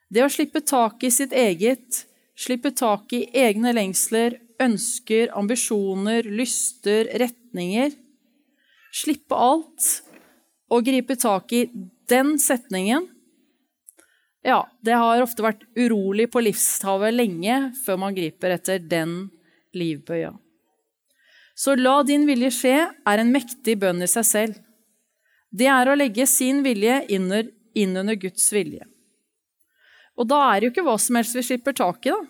Det 0.09 0.25
å 0.25 0.30
slippe 0.33 0.62
tak 0.64 1.02
i 1.04 1.11
sitt 1.12 1.35
eget, 1.37 2.04
slippe 2.38 2.73
tak 2.76 3.12
i 3.16 3.26
egne 3.37 3.75
lengsler, 3.76 4.38
ønsker, 4.62 5.28
ambisjoner, 5.37 6.25
lyster, 6.33 7.11
retninger 7.21 7.92
Slippe 8.97 9.37
alt 9.37 9.88
og 10.73 10.87
gripe 10.87 11.18
tak 11.21 11.52
i 11.52 11.66
den 12.09 12.38
setningen 12.40 13.11
ja, 14.47 14.61
det 14.78 14.95
har 14.95 15.25
ofte 15.25 15.42
vært 15.42 15.64
urolig 15.75 16.28
på 16.30 16.38
livshavet 16.47 17.16
lenge 17.16 17.54
før 17.83 17.97
man 17.99 18.14
griper 18.14 18.52
etter 18.54 18.78
den 18.78 19.25
livbøya. 19.75 20.30
Så 21.59 21.75
la 21.75 21.97
din 22.06 22.28
vilje 22.28 22.52
skje 22.54 22.76
er 22.87 23.23
en 23.23 23.33
mektig 23.35 23.75
bønn 23.83 24.04
i 24.04 24.09
seg 24.11 24.28
selv. 24.28 24.61
Det 25.50 25.66
er 25.73 25.90
å 25.90 25.97
legge 25.99 26.28
sin 26.30 26.62
vilje 26.62 27.00
inn 27.76 27.97
under 27.97 28.16
Guds 28.18 28.49
vilje. 28.54 28.87
Og 30.16 30.28
da 30.30 30.40
er 30.49 30.61
det 30.61 30.68
jo 30.68 30.75
ikke 30.75 30.87
hva 30.87 30.97
som 31.00 31.18
helst 31.18 31.37
vi 31.37 31.45
slipper 31.45 31.76
tak 31.76 32.09
i, 32.09 32.14
da. 32.14 32.23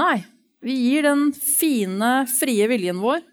Nei, 0.00 0.16
vi 0.64 0.76
gir 0.76 1.04
den 1.08 1.30
fine, 1.34 2.24
frie 2.30 2.68
viljen 2.70 3.00
vår, 3.02 3.24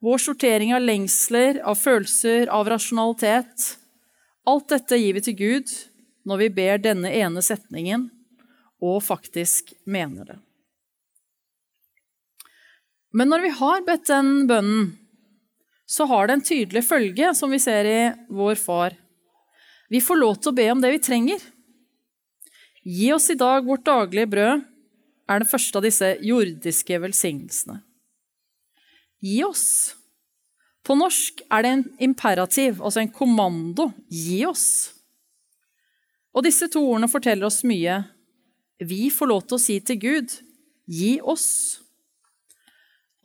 vår 0.00 0.22
sortering 0.22 0.72
av 0.76 0.84
lengsler, 0.84 1.60
av 1.66 1.76
følelser, 1.76 2.48
av 2.48 2.68
rasjonalitet. 2.70 3.74
Alt 4.48 4.70
dette 4.72 5.00
gir 5.00 5.16
vi 5.18 5.24
til 5.24 5.36
Gud 5.40 5.74
når 6.28 6.44
vi 6.44 6.48
ber 6.60 6.80
denne 6.80 7.10
ene 7.16 7.42
setningen 7.44 8.08
og 8.80 9.02
faktisk 9.04 9.74
mener 9.84 10.32
det. 10.32 10.38
Men 13.12 13.32
når 13.32 13.42
vi 13.44 13.52
har 13.58 13.84
bedt 13.84 14.08
den 14.08 14.46
bønnen, 14.48 14.90
så 15.90 16.06
har 16.06 16.28
det 16.28 16.36
en 16.36 16.44
tydelig 16.46 16.84
følge, 16.86 17.32
som 17.34 17.50
vi 17.50 17.58
ser 17.58 17.88
i 17.88 18.00
Vår 18.30 18.54
Far. 18.60 18.94
Vi 19.90 20.00
får 20.02 20.20
lov 20.20 20.36
til 20.38 20.52
å 20.52 20.56
be 20.56 20.66
om 20.70 20.82
det 20.82 20.92
vi 20.94 21.02
trenger. 21.02 21.42
Gi 22.86 23.10
oss 23.12 23.26
i 23.32 23.38
dag 23.38 23.66
vårt 23.66 23.84
daglige 23.84 24.30
brød, 24.30 24.62
er 25.30 25.42
den 25.42 25.50
første 25.50 25.78
av 25.78 25.86
disse 25.86 26.14
jordiske 26.26 26.98
velsignelsene. 27.02 27.80
Gi 29.22 29.42
oss. 29.46 29.66
På 30.86 30.96
norsk 30.98 31.42
er 31.52 31.62
det 31.62 31.72
en 31.74 31.84
imperativ, 32.08 32.80
altså 32.80 33.02
en 33.02 33.12
kommando. 33.12 33.90
Gi 34.08 34.40
oss. 34.48 34.66
Og 36.34 36.46
disse 36.46 36.70
to 36.72 36.82
ordene 36.86 37.10
forteller 37.10 37.50
oss 37.50 37.60
mye. 37.66 38.00
Vi 38.80 39.10
får 39.12 39.30
lov 39.30 39.44
til 39.44 39.58
å 39.58 39.62
si 39.62 39.76
til 39.84 39.98
Gud, 40.00 40.34
gi 40.88 41.18
oss. 41.20 41.80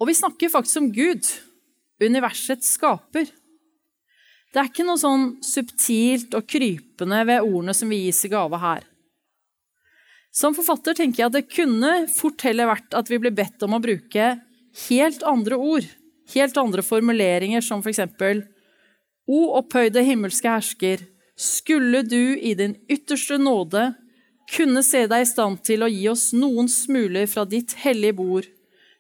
Og 0.02 0.10
vi 0.10 0.18
snakker 0.18 0.52
faktisk 0.52 0.82
om 0.82 0.92
Gud, 0.94 1.30
universets 2.04 2.74
skaper. 2.76 3.30
Det 4.56 4.62
er 4.62 4.70
ikke 4.70 4.86
noe 4.88 4.96
sånn 4.96 5.24
subtilt 5.44 6.36
og 6.38 6.46
krypende 6.48 7.18
ved 7.28 7.44
ordene 7.44 7.74
som 7.76 7.90
vi 7.92 8.06
gis 8.06 8.22
i 8.24 8.30
gave 8.32 8.56
her. 8.62 8.86
Som 10.32 10.56
forfatter 10.56 10.96
tenker 10.96 11.26
jeg 11.26 11.28
at 11.28 11.36
det 11.36 11.50
kunne 11.52 11.90
fort 12.16 12.40
heller 12.48 12.70
vært 12.70 12.96
at 12.96 13.12
vi 13.12 13.20
ble 13.20 13.34
bedt 13.36 13.66
om 13.68 13.76
å 13.76 13.82
bruke 13.84 14.30
helt 14.86 15.26
andre 15.28 15.60
ord, 15.60 15.90
helt 16.32 16.56
andre 16.60 16.86
formuleringer, 16.88 17.60
som 17.60 17.84
eksempel 17.84 18.46
O 19.28 19.58
opphøyde 19.58 20.04
himmelske 20.06 20.48
hersker, 20.48 21.02
skulle 21.36 22.04
du 22.08 22.38
i 22.38 22.54
din 22.56 22.76
ytterste 22.88 23.40
nåde 23.42 23.90
kunne 24.54 24.84
se 24.86 25.02
deg 25.10 25.26
i 25.26 25.28
stand 25.28 25.64
til 25.66 25.84
å 25.84 25.90
gi 25.90 26.06
oss 26.12 26.30
noen 26.38 26.70
smuler 26.72 27.28
fra 27.28 27.44
ditt 27.50 27.74
hellige 27.82 28.16
bord, 28.22 28.48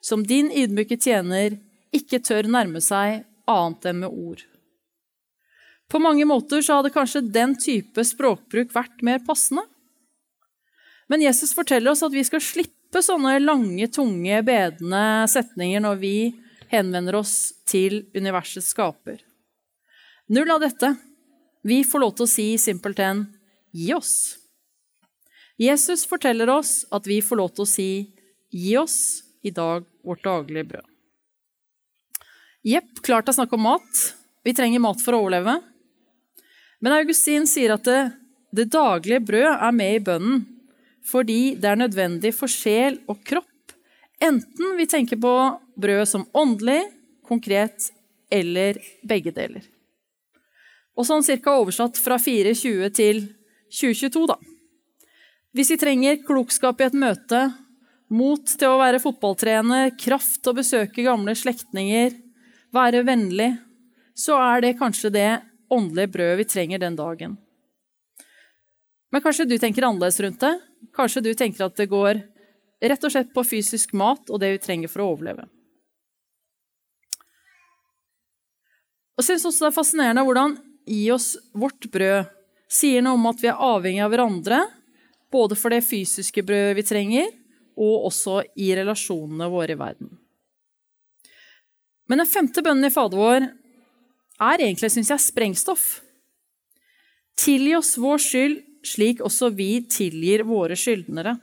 som 0.04 0.26
din 0.26 0.50
ydmyke 0.52 0.98
tjener 1.00 1.60
ikke 1.96 2.20
tør 2.26 2.50
nærme 2.50 2.84
seg 2.84 3.24
annet 3.48 3.90
enn 3.92 4.04
med 4.04 4.12
ord. 4.12 4.44
På 5.92 6.00
mange 6.02 6.26
måter 6.26 6.64
så 6.66 6.80
hadde 6.80 6.94
kanskje 6.94 7.22
den 7.22 7.54
type 7.62 8.04
språkbruk 8.06 8.74
vært 8.74 9.04
mer 9.06 9.22
passende. 9.26 9.66
Men 11.08 11.22
Jesus 11.22 11.54
forteller 11.54 11.94
oss 11.94 12.04
at 12.06 12.14
vi 12.14 12.24
skal 12.26 12.42
slippe 12.42 13.04
sånne 13.06 13.38
lange, 13.44 13.88
tunge, 13.94 14.40
bedende 14.48 15.04
setninger 15.30 15.84
når 15.84 16.00
vi 16.02 16.16
henvender 16.72 17.20
oss 17.20 17.54
til 17.70 18.06
universets 18.16 18.72
skaper. 18.74 19.20
Null 20.34 20.50
av 20.50 20.64
dette. 20.64 20.96
Vi 21.66 21.84
får 21.86 22.02
lov 22.02 22.16
til 22.18 22.26
å 22.26 22.34
si 22.34 22.48
simpelthen 22.62 23.28
'gi 23.74 23.94
oss'. 23.94 24.38
Jesus 25.58 26.06
forteller 26.06 26.50
oss 26.50 26.86
at 26.92 27.06
vi 27.08 27.22
får 27.22 27.38
lov 27.38 27.54
til 27.54 27.64
å 27.64 27.70
si 27.70 27.90
'gi 28.50 28.78
oss 28.78 29.22
i 29.44 29.52
dag 29.52 29.86
vårt 30.04 30.24
daglige 30.24 30.66
brød'. 30.66 30.92
Jepp, 32.66 33.02
klart 33.06 33.26
det 33.26 33.34
er 33.36 33.42
snakk 33.44 33.54
om 33.54 33.62
mat. 33.62 33.94
Vi 34.44 34.54
trenger 34.54 34.82
mat 34.82 35.02
for 35.02 35.14
å 35.14 35.22
overleve. 35.22 35.62
Men 36.86 37.00
Augustin 37.00 37.48
sier 37.50 37.74
at 37.74 37.88
det, 37.88 38.02
det 38.54 38.68
daglige 38.70 39.24
brød 39.26 39.48
er 39.56 39.74
med 39.74 39.98
i 39.98 40.04
bønnen 40.06 40.44
fordi 41.06 41.56
det 41.62 41.70
er 41.70 41.78
nødvendig 41.78 42.32
for 42.34 42.50
sjel 42.50 42.96
og 43.10 43.20
kropp, 43.26 43.74
enten 44.22 44.72
vi 44.78 44.88
tenker 44.90 45.20
på 45.22 45.34
brød 45.78 46.08
som 46.10 46.24
åndelig, 46.34 46.80
konkret 47.26 47.92
eller 48.34 48.80
begge 49.06 49.34
deler. 49.36 49.62
Og 50.98 51.06
sånn 51.06 51.26
cirka 51.26 51.54
oversatt 51.60 52.00
fra 52.02 52.18
420 52.18 52.90
til 52.98 53.22
2022, 53.70 54.26
da. 54.32 54.38
Hvis 55.54 55.76
vi 55.76 55.80
trenger 55.82 56.22
klokskap 56.26 56.82
i 56.82 56.88
et 56.88 56.98
møte, 56.98 57.44
mot 58.10 58.50
til 58.50 58.72
å 58.72 58.82
være 58.82 59.02
fotballtrener, 59.04 59.94
kraft 60.02 60.42
til 60.42 60.56
å 60.56 60.58
besøke 60.58 61.06
gamle 61.06 61.38
slektninger, 61.38 62.18
være 62.74 63.06
vennlig, 63.06 63.52
så 64.18 64.42
er 64.42 64.66
det 64.66 64.78
kanskje 64.82 65.14
det 65.14 65.30
åndelige 65.72 66.12
brødet 66.14 66.40
vi 66.42 66.48
trenger 66.50 66.82
den 66.82 66.98
dagen. 66.98 67.36
Men 69.12 69.24
kanskje 69.24 69.48
du 69.48 69.58
tenker 69.62 69.88
annerledes 69.88 70.20
rundt 70.20 70.42
det? 70.44 70.54
Kanskje 70.96 71.24
du 71.24 71.34
tenker 71.38 71.68
at 71.68 71.78
det 71.80 71.88
går 71.92 72.22
rett 72.86 73.06
og 73.08 73.14
slett 73.14 73.34
på 73.34 73.46
fysisk 73.48 73.94
mat 73.96 74.30
og 74.30 74.42
det 74.42 74.56
vi 74.56 74.64
trenger 74.64 74.92
for 74.92 75.04
å 75.04 75.12
overleve? 75.14 75.48
Og 79.16 79.24
Jeg 79.24 79.30
syns 79.30 79.46
også 79.48 79.66
det 79.66 79.70
er 79.72 79.78
fascinerende 79.78 80.26
hvordan 80.28 80.58
gi 80.86 81.06
oss 81.16 81.30
vårt 81.56 81.88
brød 81.92 82.28
sier 82.68 83.04
noe 83.06 83.16
om 83.16 83.30
at 83.30 83.40
vi 83.40 83.48
er 83.48 83.62
avhengig 83.62 84.04
av 84.04 84.12
hverandre, 84.12 84.60
både 85.32 85.56
for 85.56 85.72
det 85.72 85.86
fysiske 85.86 86.44
brødet 86.46 86.76
vi 86.78 86.86
trenger, 86.88 87.32
og 87.76 88.10
også 88.10 88.42
i 88.60 88.70
relasjonene 88.78 89.48
våre 89.52 89.76
i 89.76 89.80
verden. 89.80 90.12
Men 92.08 92.22
den 92.22 92.30
femte 92.30 92.64
bønnen 92.64 92.88
i 92.88 92.94
Fader 92.94 93.20
vår 93.20 93.48
er 94.42 94.62
egentlig, 94.62 94.92
syns 94.92 95.12
jeg, 95.14 95.24
sprengstoff. 95.24 95.86
Tilgi 97.40 97.76
oss 97.78 97.96
vår 98.00 98.22
skyld 98.22 98.62
slik 98.86 99.22
også 99.26 99.50
vi 99.56 99.70
tilgir 99.90 100.46
våre 100.48 100.78
skyldnere. 100.80 101.36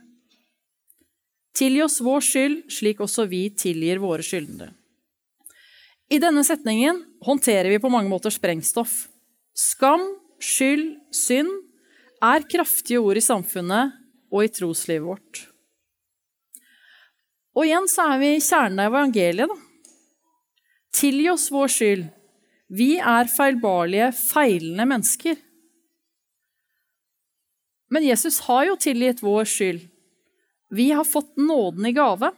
Tilgi 1.56 1.82
oss 1.84 1.98
vår 2.04 2.24
skyld 2.24 2.60
slik 2.72 3.02
også 3.04 3.26
vi 3.28 3.46
tilgir 3.56 4.00
våre 4.02 4.24
skyldnere. 4.24 4.72
I 6.12 6.20
denne 6.20 6.44
setningen 6.44 6.98
håndterer 7.24 7.70
vi 7.72 7.80
på 7.80 7.90
mange 7.92 8.10
måter 8.12 8.32
sprengstoff. 8.32 9.06
Skam, 9.56 10.04
skyld, 10.40 10.98
synd 11.12 11.52
er 12.22 12.44
kraftige 12.48 13.00
ord 13.00 13.16
i 13.16 13.24
samfunnet 13.24 13.96
og 14.32 14.44
i 14.44 14.52
troslivet 14.52 15.06
vårt. 15.06 15.42
Og 17.56 17.66
igjen 17.68 17.88
så 17.90 18.06
er 18.14 18.20
vi 18.20 18.30
i 18.36 18.40
kjernen 18.40 18.80
av 18.80 18.92
evangeliet, 18.92 19.48
da. 19.48 19.56
Tilgi 20.92 21.28
oss 21.32 21.48
vår 21.52 21.72
skyld 21.72 22.04
vi 22.72 22.96
er 22.96 23.28
feilbarlige, 23.28 24.08
feilende 24.16 24.86
mennesker. 24.88 25.36
Men 27.92 28.06
Jesus 28.06 28.40
har 28.46 28.64
jo 28.70 28.78
tilgitt 28.80 29.20
vår 29.20 29.44
skyld. 29.44 29.82
Vi 30.72 30.88
har 30.96 31.04
fått 31.04 31.36
nåden 31.36 31.86
i 31.90 31.92
gave. 31.92 32.32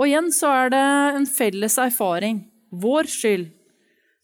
Og 0.00 0.08
igjen 0.08 0.30
så 0.32 0.54
er 0.62 0.72
det 0.72 0.84
en 1.18 1.28
felles 1.28 1.76
erfaring. 1.78 2.40
Vår 2.72 3.10
skyld. 3.12 3.50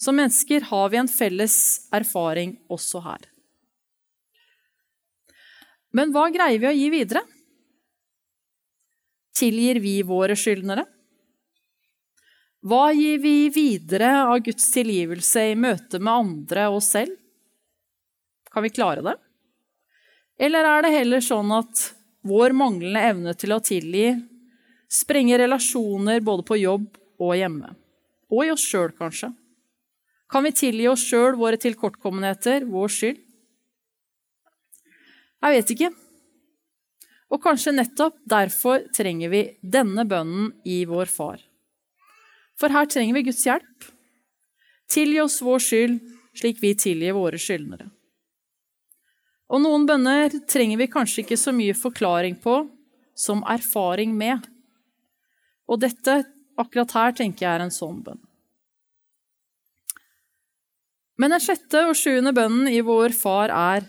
Som 0.01 0.17
mennesker 0.17 0.65
har 0.71 0.89
vi 0.89 1.03
en 1.03 1.11
felles 1.13 1.59
erfaring 1.93 2.57
også 2.73 3.03
her. 3.05 3.27
Men 5.93 6.15
hva 6.15 6.29
greier 6.33 6.63
vi 6.63 6.71
å 6.71 6.77
gi 6.77 6.89
videre? 6.95 7.21
Tilgir 9.37 9.83
vi 9.85 9.99
våre 10.07 10.37
skyldnere? 10.39 10.87
Hva 12.69 12.91
gir 12.93 13.21
vi 13.23 13.49
videre 13.49 14.11
av 14.29 14.43
Guds 14.45 14.67
tilgivelse 14.75 15.45
i 15.53 15.57
møte 15.57 16.01
med 16.03 16.13
andre 16.13 16.67
og 16.69 16.81
oss 16.81 16.91
selv? 16.93 17.15
Kan 18.53 18.67
vi 18.67 18.73
klare 18.75 19.05
det? 19.07 19.15
Eller 20.39 20.67
er 20.67 20.85
det 20.85 20.91
heller 20.93 21.25
sånn 21.25 21.55
at 21.55 21.87
vår 22.29 22.53
manglende 22.59 23.05
evne 23.09 23.35
til 23.39 23.55
å 23.55 23.61
tilgi 23.65 24.11
sprenger 24.93 25.41
relasjoner 25.45 26.21
både 26.27 26.45
på 26.51 26.61
jobb 26.61 26.91
og 27.23 27.35
hjemme? 27.39 27.73
Og 28.29 28.45
i 28.45 28.53
oss 28.53 28.67
sjøl, 28.69 28.93
kanskje? 28.99 29.31
Kan 30.29 30.45
vi 30.45 30.53
tilgi 30.53 30.91
oss 30.91 31.07
sjøl 31.09 31.39
våre 31.41 31.57
tilkortkommenheter, 31.63 32.69
vår 32.69 32.93
skyld? 32.93 33.25
Jeg 35.39 35.55
vet 35.57 35.73
ikke. 35.73 35.95
Og 37.33 37.41
kanskje 37.45 37.79
nettopp 37.79 38.19
derfor 38.29 38.91
trenger 38.93 39.33
vi 39.33 39.47
denne 39.63 40.05
bønnen 40.09 40.53
i 40.69 40.83
vår 40.89 41.09
Far. 41.09 41.48
For 42.59 42.75
her 42.75 42.89
trenger 42.91 43.15
vi 43.15 43.27
Guds 43.29 43.45
hjelp. 43.47 43.87
Tilgi 44.91 45.21
oss 45.23 45.39
vår 45.45 45.63
skyld, 45.63 45.99
slik 46.39 46.63
vi 46.63 46.75
tilgir 46.79 47.17
våre 47.17 47.39
skyldnere. 47.41 47.91
Og 49.49 49.63
noen 49.65 49.87
bønner 49.89 50.33
trenger 50.51 50.81
vi 50.81 50.91
kanskje 50.93 51.23
ikke 51.23 51.39
så 51.41 51.55
mye 51.57 51.77
forklaring 51.77 52.37
på 52.43 52.61
som 53.19 53.45
erfaring 53.49 54.13
med. 54.17 54.45
Og 55.69 55.81
dette, 55.83 56.23
akkurat 56.59 56.95
her, 56.97 57.15
tenker 57.17 57.47
jeg 57.47 57.55
er 57.55 57.65
en 57.65 57.75
sånn 57.75 58.03
bønn. 58.05 58.21
Men 61.19 61.35
den 61.35 61.43
sjette 61.43 61.83
og 61.89 61.97
sjuende 61.99 62.33
bønnen 62.35 62.69
i 62.71 62.83
Vår 62.85 63.15
Far 63.17 63.51
er 63.51 63.89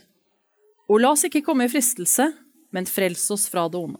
Og 0.89 0.97
la 1.03 1.11
oss 1.13 1.27
ikke 1.27 1.43
komme 1.45 1.67
i 1.67 1.69
fristelse, 1.69 2.31
men 2.73 2.87
frels 2.89 3.27
oss 3.29 3.43
fra 3.51 3.67
det 3.69 3.77
onde. 3.77 3.99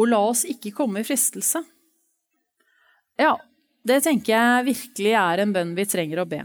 Og 0.00 0.08
la 0.08 0.22
oss 0.30 0.46
ikke 0.48 0.72
komme 0.72 1.02
i 1.02 1.04
fristelse. 1.04 1.60
Ja, 3.20 3.34
det 3.84 4.00
tenker 4.04 4.32
jeg 4.32 4.68
virkelig 4.70 5.12
er 5.20 5.42
en 5.42 5.52
bønn 5.52 5.74
vi 5.76 5.84
trenger 5.88 6.22
å 6.22 6.28
be. 6.28 6.44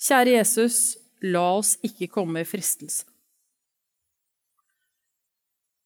Kjære 0.00 0.38
Jesus, 0.38 0.78
la 1.24 1.44
oss 1.58 1.74
ikke 1.84 2.08
komme 2.12 2.40
i 2.40 2.48
fristelse. 2.48 3.04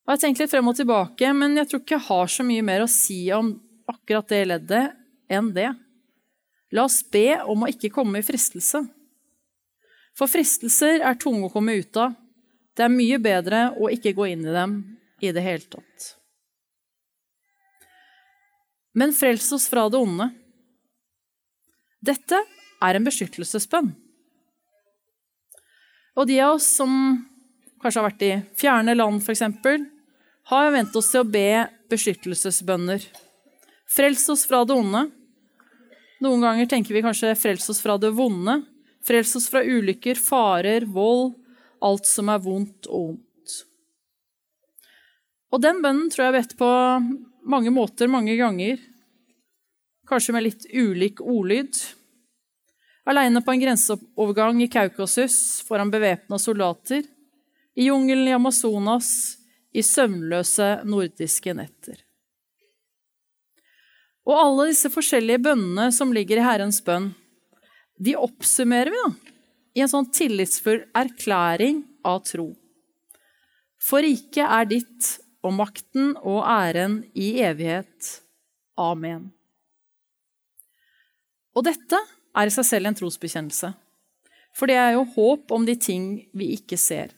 Jeg 0.01 0.17
har 0.17 0.19
tenkt 0.19 0.41
litt 0.41 0.51
frem 0.51 0.67
og 0.67 0.75
tilbake, 0.75 1.29
men 1.37 1.55
jeg 1.55 1.69
tror 1.69 1.83
ikke 1.83 1.95
jeg 1.95 2.07
har 2.09 2.31
så 2.33 2.43
mye 2.43 2.63
mer 2.67 2.83
å 2.83 2.89
si 2.91 3.19
om 3.35 3.53
akkurat 3.91 4.27
det 4.31 4.41
leddet 4.49 4.95
enn 5.31 5.51
det. 5.55 5.69
La 6.75 6.87
oss 6.87 6.99
be 7.11 7.37
om 7.47 7.63
å 7.63 7.69
ikke 7.71 7.91
komme 7.93 8.19
i 8.19 8.25
fristelse. 8.25 8.81
For 10.17 10.31
fristelser 10.31 11.03
er 11.07 11.19
tunge 11.19 11.47
å 11.47 11.53
komme 11.53 11.77
ut 11.79 11.99
av. 11.99 12.17
Det 12.75 12.87
er 12.87 12.91
mye 12.91 13.19
bedre 13.23 13.69
å 13.79 13.91
ikke 13.91 14.15
gå 14.17 14.31
inn 14.33 14.47
i 14.47 14.55
dem 14.55 14.81
i 15.23 15.31
det 15.35 15.43
hele 15.45 15.67
tatt 15.67 16.11
men 18.93 19.13
frels 19.15 19.51
oss 19.55 19.67
fra 19.71 19.87
det 19.89 19.99
onde. 19.99 20.29
Dette 22.01 22.39
er 22.81 22.97
en 22.97 23.05
beskyttelsesbønn. 23.05 23.91
Og 26.19 26.27
de 26.27 26.39
av 26.43 26.57
oss 26.57 26.67
som 26.79 26.91
kanskje 27.81 28.01
har 28.01 28.09
vært 28.09 28.25
i 28.25 28.31
fjerne 28.59 28.95
land, 28.97 29.21
f.eks., 29.23 29.43
har 30.51 30.73
vent 30.73 30.95
oss 30.97 31.11
til 31.13 31.23
å 31.23 31.29
be 31.29 31.63
beskyttelsesbønner. 31.91 33.05
Frels 33.91 34.25
oss 34.33 34.43
fra 34.49 34.63
det 34.67 34.75
onde. 34.75 35.05
Noen 36.21 36.43
ganger 36.45 36.69
tenker 36.69 36.93
vi 36.93 37.03
kanskje 37.05 37.35
'frels 37.35 37.69
oss 37.69 37.81
fra 37.81 37.97
det 37.97 38.11
vonde'. 38.13 38.61
Frels 39.01 39.35
oss 39.35 39.49
fra 39.49 39.63
ulykker, 39.63 40.15
farer, 40.15 40.85
vold, 40.85 41.33
alt 41.81 42.05
som 42.05 42.29
er 42.29 42.41
vondt 42.43 42.87
og 42.87 43.15
ondt. 43.15 43.55
Og 45.51 45.61
den 45.61 45.81
bønnen 45.81 46.11
tror 46.11 46.27
jeg 46.27 46.37
vet 46.37 46.57
på 46.59 46.69
mange 47.43 47.71
måter, 47.73 48.07
mange 48.07 48.35
ganger. 48.39 48.79
Kanskje 50.07 50.35
med 50.35 50.45
litt 50.45 50.67
ulik 50.73 51.21
ordlyd. 51.21 51.77
Aleine 53.07 53.41
på 53.41 53.53
en 53.53 53.63
grenseovergang 53.63 54.61
i 54.61 54.69
Kaukasus 54.71 55.61
foran 55.67 55.91
bevæpna 55.91 56.39
soldater. 56.39 57.03
I 57.75 57.87
jungelen 57.87 58.27
i 58.27 58.35
Amazonas, 58.35 59.37
i 59.71 59.81
søvnløse 59.81 60.81
nordiske 60.83 61.53
netter. 61.55 62.01
Og 64.27 64.37
alle 64.37 64.67
disse 64.69 64.91
forskjellige 64.93 65.41
bønnene 65.47 65.87
som 65.95 66.11
ligger 66.13 66.41
i 66.41 66.45
Herrens 66.45 66.81
bønn, 66.85 67.13
de 68.01 68.17
oppsummerer 68.17 68.91
vi 68.91 68.99
da, 68.99 69.11
i 69.77 69.83
en 69.83 69.89
sånn 69.91 70.09
tillitsfull 70.13 70.83
erklæring 70.97 71.81
av 72.05 72.21
tro. 72.27 72.51
For 73.81 74.03
riket 74.05 74.45
er 74.45 74.67
ditt, 74.69 75.09
og 75.41 75.55
makten 75.57 76.15
og 76.21 76.43
æren 76.45 77.01
i 77.17 77.41
evighet. 77.43 78.17
Amen. 78.79 79.29
Og 81.57 81.65
dette 81.67 81.97
er 82.37 82.47
i 82.47 82.53
seg 82.53 82.67
selv 82.67 82.89
en 82.89 82.97
trosbekjennelse. 82.97 83.73
For 84.55 84.67
det 84.67 84.77
er 84.79 84.93
jo 84.95 85.07
håp 85.15 85.51
om 85.55 85.65
de 85.67 85.75
ting 85.79 86.13
vi 86.37 86.53
ikke 86.57 86.79
ser. 86.79 87.11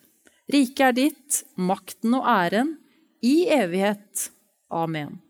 Riket 0.51 0.85
er 0.87 0.95
ditt, 0.97 1.43
makten 1.55 2.15
og 2.17 2.25
æren, 2.29 2.75
i 3.23 3.47
evighet. 3.55 4.29
Amen. 4.73 5.21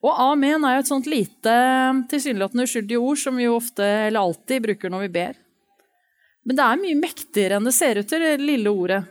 Og 0.00 0.16
amen 0.16 0.64
er 0.64 0.78
jo 0.78 0.82
et 0.82 0.90
sånt 0.90 1.08
lite, 1.10 1.54
tilsynelatende 2.10 2.64
uskyldig 2.66 2.98
ord 2.98 3.20
som 3.20 3.36
vi 3.36 3.46
jo 3.46 3.58
ofte, 3.58 3.84
eller 4.08 4.24
alltid, 4.24 4.64
bruker 4.64 4.92
når 4.92 5.04
vi 5.04 5.14
ber. 5.20 5.38
Men 6.48 6.56
det 6.56 6.66
er 6.66 6.80
mye 6.80 6.98
mektigere 6.98 7.58
enn 7.58 7.68
det 7.68 7.76
ser 7.76 8.00
ut 8.00 8.08
til, 8.08 8.24
det 8.24 8.40
lille 8.40 8.72
ordet. 8.72 9.02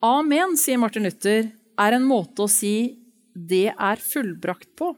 Amen, 0.00 0.54
sier 0.56 0.78
Martin 0.80 1.04
Luther, 1.04 1.50
er 1.76 1.92
en 1.92 2.06
måte 2.08 2.46
å 2.46 2.48
si 2.48 2.96
'det 3.36 3.74
er 3.76 3.96
fullbrakt' 4.00 4.72
på. 4.74 4.96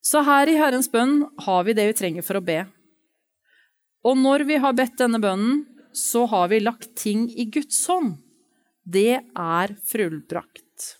Så 0.00 0.22
her 0.22 0.46
i 0.46 0.54
Herrens 0.54 0.86
bønn 0.86 1.26
har 1.42 1.64
vi 1.64 1.74
det 1.74 1.86
vi 1.88 1.96
trenger 1.98 2.22
for 2.22 2.38
å 2.38 2.44
be. 2.44 2.60
Og 4.04 4.16
når 4.16 4.46
vi 4.46 4.56
har 4.62 4.72
bedt 4.72 4.96
denne 4.96 5.18
bønnen, 5.18 5.66
så 5.92 6.24
har 6.30 6.46
vi 6.48 6.60
lagt 6.60 6.94
ting 6.94 7.26
i 7.34 7.50
Guds 7.50 7.84
hånd. 7.86 8.22
Det 8.86 9.18
er 9.34 9.74
fullbrakt. 9.82 10.94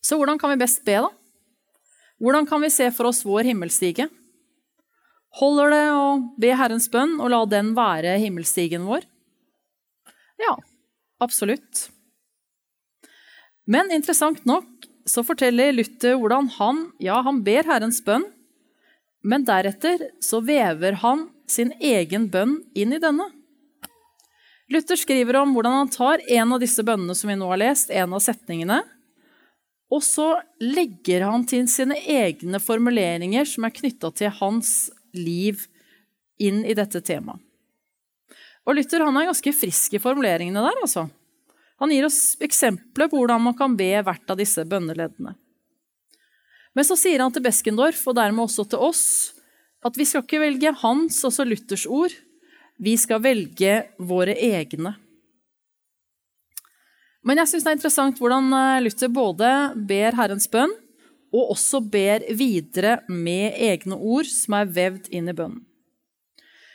Så 0.00 0.16
hvordan 0.16 0.40
kan 0.40 0.50
vi 0.50 0.64
best 0.64 0.84
be, 0.86 0.96
da? 1.04 1.10
Hvordan 2.18 2.48
kan 2.48 2.62
vi 2.62 2.70
se 2.70 2.90
for 2.90 3.04
oss 3.12 3.24
vår 3.24 3.44
himmelstige? 3.44 4.08
Holder 5.38 5.70
det 5.70 5.84
å 5.94 6.06
be 6.42 6.50
Herrens 6.58 6.88
bønn 6.90 7.18
og 7.20 7.30
la 7.30 7.44
den 7.46 7.72
være 7.76 8.16
himmelstigen 8.18 8.88
vår? 8.88 9.06
Ja, 10.40 10.56
absolutt. 11.22 11.86
Men 13.70 13.92
interessant 13.94 14.42
nok 14.48 14.66
så 15.06 15.22
forteller 15.26 15.74
Luther 15.76 16.16
hvordan 16.18 16.50
han, 16.58 16.84
ja, 17.02 17.20
han 17.22 17.44
ber 17.46 17.68
Herrens 17.68 18.00
bønn, 18.04 18.26
men 19.22 19.44
deretter 19.46 20.08
så 20.24 20.40
vever 20.42 20.98
han 21.04 21.28
sin 21.50 21.72
egen 21.78 22.28
bønn 22.32 22.58
inn 22.74 22.94
i 22.96 23.02
denne. 23.02 23.28
Luther 24.70 24.98
skriver 24.98 25.40
om 25.40 25.54
hvordan 25.54 25.80
han 25.80 25.90
tar 25.90 26.22
en 26.30 26.54
av 26.54 26.62
disse 26.62 26.82
bønnene 26.86 27.14
som 27.18 27.30
vi 27.30 27.36
nå 27.38 27.48
har 27.50 27.60
lest, 27.62 27.90
en 27.90 28.14
av 28.14 28.22
setningene, 28.22 28.80
og 29.90 30.02
så 30.06 30.28
legger 30.62 31.24
han 31.26 31.42
til 31.50 31.66
sine 31.70 31.96
egne 31.98 32.60
formuleringer 32.62 33.48
som 33.50 33.66
er 33.66 33.74
knytta 33.74 34.12
til 34.14 34.30
hans 34.38 34.90
liv, 35.16 35.66
inn 36.40 36.64
i 36.64 36.76
dette 36.76 37.02
temaet. 37.04 37.40
Og 38.68 38.76
Luther 38.76 39.02
han 39.02 39.16
er 39.16 39.30
ganske 39.30 39.52
frisk 39.56 39.96
i 39.96 40.02
formuleringene 40.02 40.62
der, 40.62 40.80
altså. 40.84 41.06
Han 41.80 41.92
gir 41.94 42.04
oss 42.04 42.36
eksempler 42.44 43.08
på 43.08 43.18
hvordan 43.18 43.40
man 43.42 43.56
kan 43.56 43.72
be 43.76 43.94
hvert 44.04 44.30
av 44.30 44.38
disse 44.38 44.66
bønneleddene. 44.68 45.32
Men 46.76 46.86
så 46.86 46.94
sier 46.98 47.22
han 47.24 47.32
til 47.34 47.42
Beskendorf, 47.42 48.02
og 48.06 48.18
dermed 48.18 48.44
også 48.44 48.66
til 48.70 48.82
oss, 48.84 49.04
at 49.82 49.96
vi 49.96 50.04
skal 50.06 50.22
ikke 50.22 50.42
velge 50.42 50.74
hans, 50.82 51.22
altså 51.24 51.46
Luthers 51.48 51.86
ord, 51.88 52.12
vi 52.80 52.96
skal 53.00 53.22
velge 53.24 53.80
våre 53.98 54.36
egne. 54.36 54.94
Men 57.26 57.40
jeg 57.42 57.50
syns 57.50 57.66
det 57.66 57.72
er 57.72 57.76
interessant 57.76 58.20
hvordan 58.20 58.52
eh, 58.56 58.82
Luther 58.84 59.10
både 59.12 59.50
ber 59.88 60.16
Herrens 60.16 60.48
bønn, 60.52 60.72
og 61.30 61.52
også 61.54 61.80
ber 61.82 62.24
videre 62.34 62.98
med 63.08 63.54
egne 63.54 63.96
ord 63.96 64.28
som 64.30 64.56
er 64.58 64.70
vevd 64.70 65.10
inn 65.14 65.30
i 65.30 65.36
bønnen. 65.36 65.64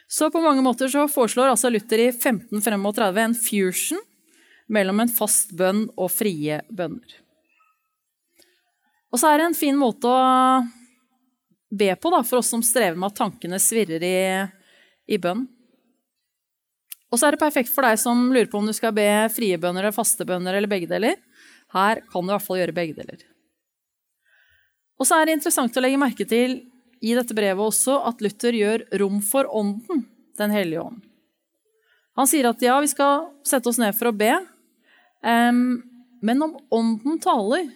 Så 0.08 0.30
på 0.32 0.42
mange 0.42 0.62
måter 0.62 0.90
så 0.92 1.08
foreslår 1.10 1.50
altså 1.52 1.72
Luther 1.74 2.04
i 2.04 2.12
1535 2.12 3.22
en 3.24 3.36
fusion 3.36 4.02
mellom 4.72 5.02
en 5.02 5.12
fast 5.12 5.54
bønn 5.58 5.88
og 5.98 6.12
frie 6.14 6.62
bønner. 6.70 7.18
Og 9.12 9.20
så 9.22 9.32
er 9.32 9.40
det 9.40 9.50
en 9.50 9.58
fin 9.58 9.78
måte 9.80 10.10
å 10.10 10.62
be 11.76 11.90
på 11.98 12.12
da, 12.14 12.22
for 12.24 12.42
oss 12.42 12.52
som 12.54 12.64
strever 12.64 12.98
med 13.00 13.12
at 13.12 13.20
tankene 13.20 13.60
svirrer 13.62 14.04
i, 14.06 14.18
i 15.10 15.20
bønn. 15.22 15.46
Og 17.12 17.20
så 17.20 17.28
er 17.28 17.36
det 17.36 17.42
perfekt 17.42 17.72
for 17.74 17.86
deg 17.86 18.00
som 18.02 18.28
lurer 18.34 18.50
på 18.52 18.60
om 18.60 18.68
du 18.68 18.76
skal 18.76 18.94
be 18.96 19.08
frie 19.34 19.58
bønner 19.62 19.88
eller 19.88 19.96
faste 19.96 20.28
bønner 20.28 20.58
eller 20.58 20.72
begge 20.72 20.90
deler. 20.92 21.18
Her 21.74 22.02
kan 22.12 22.26
du 22.26 22.30
i 22.30 22.36
hvert 22.36 22.46
fall 22.46 22.62
gjøre 22.62 22.76
begge 22.76 22.98
deler. 22.98 23.24
Og 25.00 25.08
så 25.08 25.20
er 25.20 25.28
det 25.28 25.38
interessant 25.38 25.76
å 25.76 25.84
legge 25.84 26.00
merke 26.00 26.28
til 26.28 26.62
i 27.04 27.14
dette 27.18 27.36
brevet 27.36 27.62
også 27.62 28.00
at 28.08 28.22
Luther 28.24 28.56
gjør 28.56 28.86
rom 29.02 29.22
for 29.26 29.50
Ånden, 29.52 30.06
Den 30.36 30.52
hellige 30.52 30.82
ånd. 30.84 31.00
Han 32.16 32.28
sier 32.28 32.48
at 32.50 32.62
ja, 32.64 32.76
vi 32.84 32.90
skal 32.92 33.30
sette 33.44 33.70
oss 33.72 33.80
ned 33.80 33.96
for 33.96 34.10
å 34.12 34.16
be, 34.16 34.34
Um, 35.26 35.84
men 36.22 36.44
om 36.44 36.60
Ånden 36.70 37.20
taler, 37.20 37.70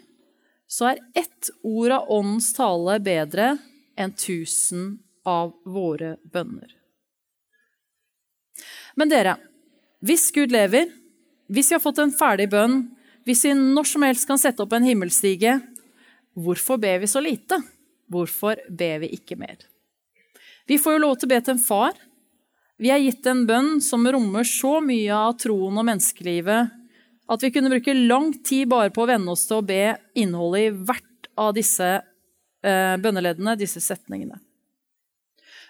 så 0.68 0.92
er 0.92 1.00
ett 1.18 1.50
ord 1.66 1.92
av 1.92 2.12
Åndens 2.14 2.52
tale 2.54 3.00
bedre 3.02 3.56
enn 3.98 4.14
tusen 4.14 5.00
av 5.26 5.56
våre 5.66 6.18
bønner. 6.30 6.76
Men 8.94 9.10
dere, 9.10 9.34
hvis 10.06 10.28
Gud 10.36 10.54
lever, 10.54 10.92
hvis 11.50 11.72
vi 11.72 11.78
har 11.78 11.82
fått 11.82 12.04
en 12.04 12.14
ferdig 12.14 12.52
bønn, 12.54 12.84
hvis 13.26 13.42
vi 13.48 13.56
når 13.58 13.90
som 13.90 14.06
helst 14.06 14.30
kan 14.30 14.42
sette 14.42 14.62
opp 14.62 14.76
en 14.78 14.86
himmelstige, 14.86 15.58
hvorfor 16.44 16.80
ber 16.82 17.02
vi 17.04 17.10
så 17.10 17.22
lite? 17.24 17.60
Hvorfor 18.10 18.62
ber 18.70 19.04
vi 19.04 19.12
ikke 19.18 19.38
mer? 19.40 19.58
Vi 20.70 20.78
får 20.82 20.96
jo 20.96 21.04
lov 21.06 21.18
til 21.18 21.30
å 21.30 21.34
be 21.34 21.40
til 21.42 21.56
en 21.56 21.62
far. 21.62 21.96
Vi 22.80 22.92
er 22.94 23.02
gitt 23.04 23.26
en 23.28 23.46
bønn 23.50 23.80
som 23.84 24.06
rommer 24.08 24.48
så 24.48 24.78
mye 24.84 25.16
av 25.16 25.36
troen 25.42 25.78
og 25.82 25.88
menneskelivet 25.88 26.76
at 27.30 27.44
vi 27.44 27.52
kunne 27.54 27.70
bruke 27.70 27.94
lang 27.94 28.32
tid 28.46 28.70
bare 28.72 28.92
på 28.94 29.04
å 29.04 29.10
venne 29.10 29.34
oss 29.34 29.46
til 29.50 29.60
å 29.60 29.66
be 29.66 29.98
innholdet 30.18 30.66
i 30.66 30.76
hvert 30.88 31.30
av 31.40 31.54
disse 31.58 31.90
eh, 32.00 32.96
bønneleddene, 33.02 33.58
disse 33.60 33.82
setningene. 33.84 34.40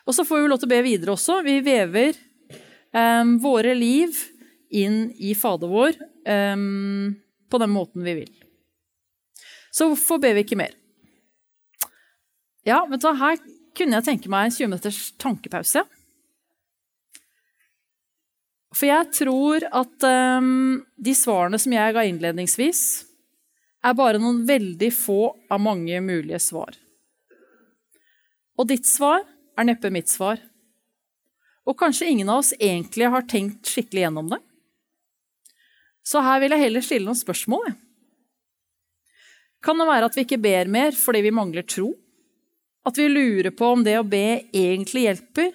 Og 0.07 0.15
så 0.15 0.23
får 0.25 0.41
vi 0.41 0.51
lov 0.51 0.61
til 0.61 0.69
å 0.69 0.73
be 0.73 0.83
videre 0.85 1.15
også. 1.17 1.41
Vi 1.45 1.59
vever 1.65 2.13
eh, 2.15 3.33
våre 3.43 3.75
liv 3.75 4.15
inn 4.69 5.09
i 5.19 5.35
Fader 5.37 5.71
vår 5.71 5.99
eh, 6.23 6.55
på 7.49 7.61
den 7.65 7.75
måten 7.75 8.07
vi 8.07 8.21
vil. 8.21 8.38
Så 9.71 9.87
hvorfor 9.89 10.21
ber 10.21 10.35
vi 10.37 10.45
ikke 10.45 10.59
mer? 10.59 10.75
Ja, 12.67 12.83
vet 12.89 13.01
du 13.01 13.07
hva, 13.07 13.15
her 13.17 13.39
kunne 13.77 13.99
jeg 13.99 14.07
tenke 14.09 14.31
meg 14.31 14.49
en 14.49 14.55
20 14.55 14.69
minutters 14.71 15.01
tankepause. 15.21 15.85
For 18.75 18.85
jeg 18.85 19.09
tror 19.15 19.65
at 19.65 20.05
um, 20.39 20.81
de 20.97 21.13
svarene 21.17 21.59
som 21.61 21.73
jeg 21.73 21.95
ga 21.95 22.03
innledningsvis, 22.05 22.83
er 23.79 23.95
bare 23.95 24.19
noen 24.19 24.43
veldig 24.47 24.89
få 24.91 25.21
av 25.49 25.61
mange 25.63 26.01
mulige 26.03 26.39
svar. 26.43 26.75
Og 28.59 28.67
ditt 28.67 28.87
svar 28.87 29.23
er 29.55 29.67
neppe 29.69 29.91
mitt 29.93 30.11
svar. 30.11 30.41
Og 31.63 31.77
kanskje 31.79 32.09
ingen 32.11 32.29
av 32.31 32.41
oss 32.43 32.51
egentlig 32.59 33.07
har 33.07 33.27
tenkt 33.29 33.69
skikkelig 33.71 34.03
gjennom 34.03 34.33
det. 34.33 34.41
Så 36.03 36.23
her 36.25 36.41
vil 36.43 36.55
jeg 36.55 36.65
heller 36.65 36.83
stille 36.83 37.07
noen 37.07 37.19
spørsmål. 37.19 37.71
Kan 39.63 39.79
det 39.79 39.87
være 39.89 40.07
at 40.07 40.15
vi 40.15 40.23
ikke 40.25 40.39
ber 40.41 40.69
mer 40.71 40.95
fordi 40.95 41.23
vi 41.25 41.35
mangler 41.35 41.67
tro? 41.67 41.91
At 42.87 42.97
vi 42.97 43.09
lurer 43.11 43.51
på 43.51 43.73
om 43.75 43.83
det 43.83 43.97
å 43.99 44.07
be 44.07 44.39
egentlig 44.55 45.05
hjelper, 45.07 45.51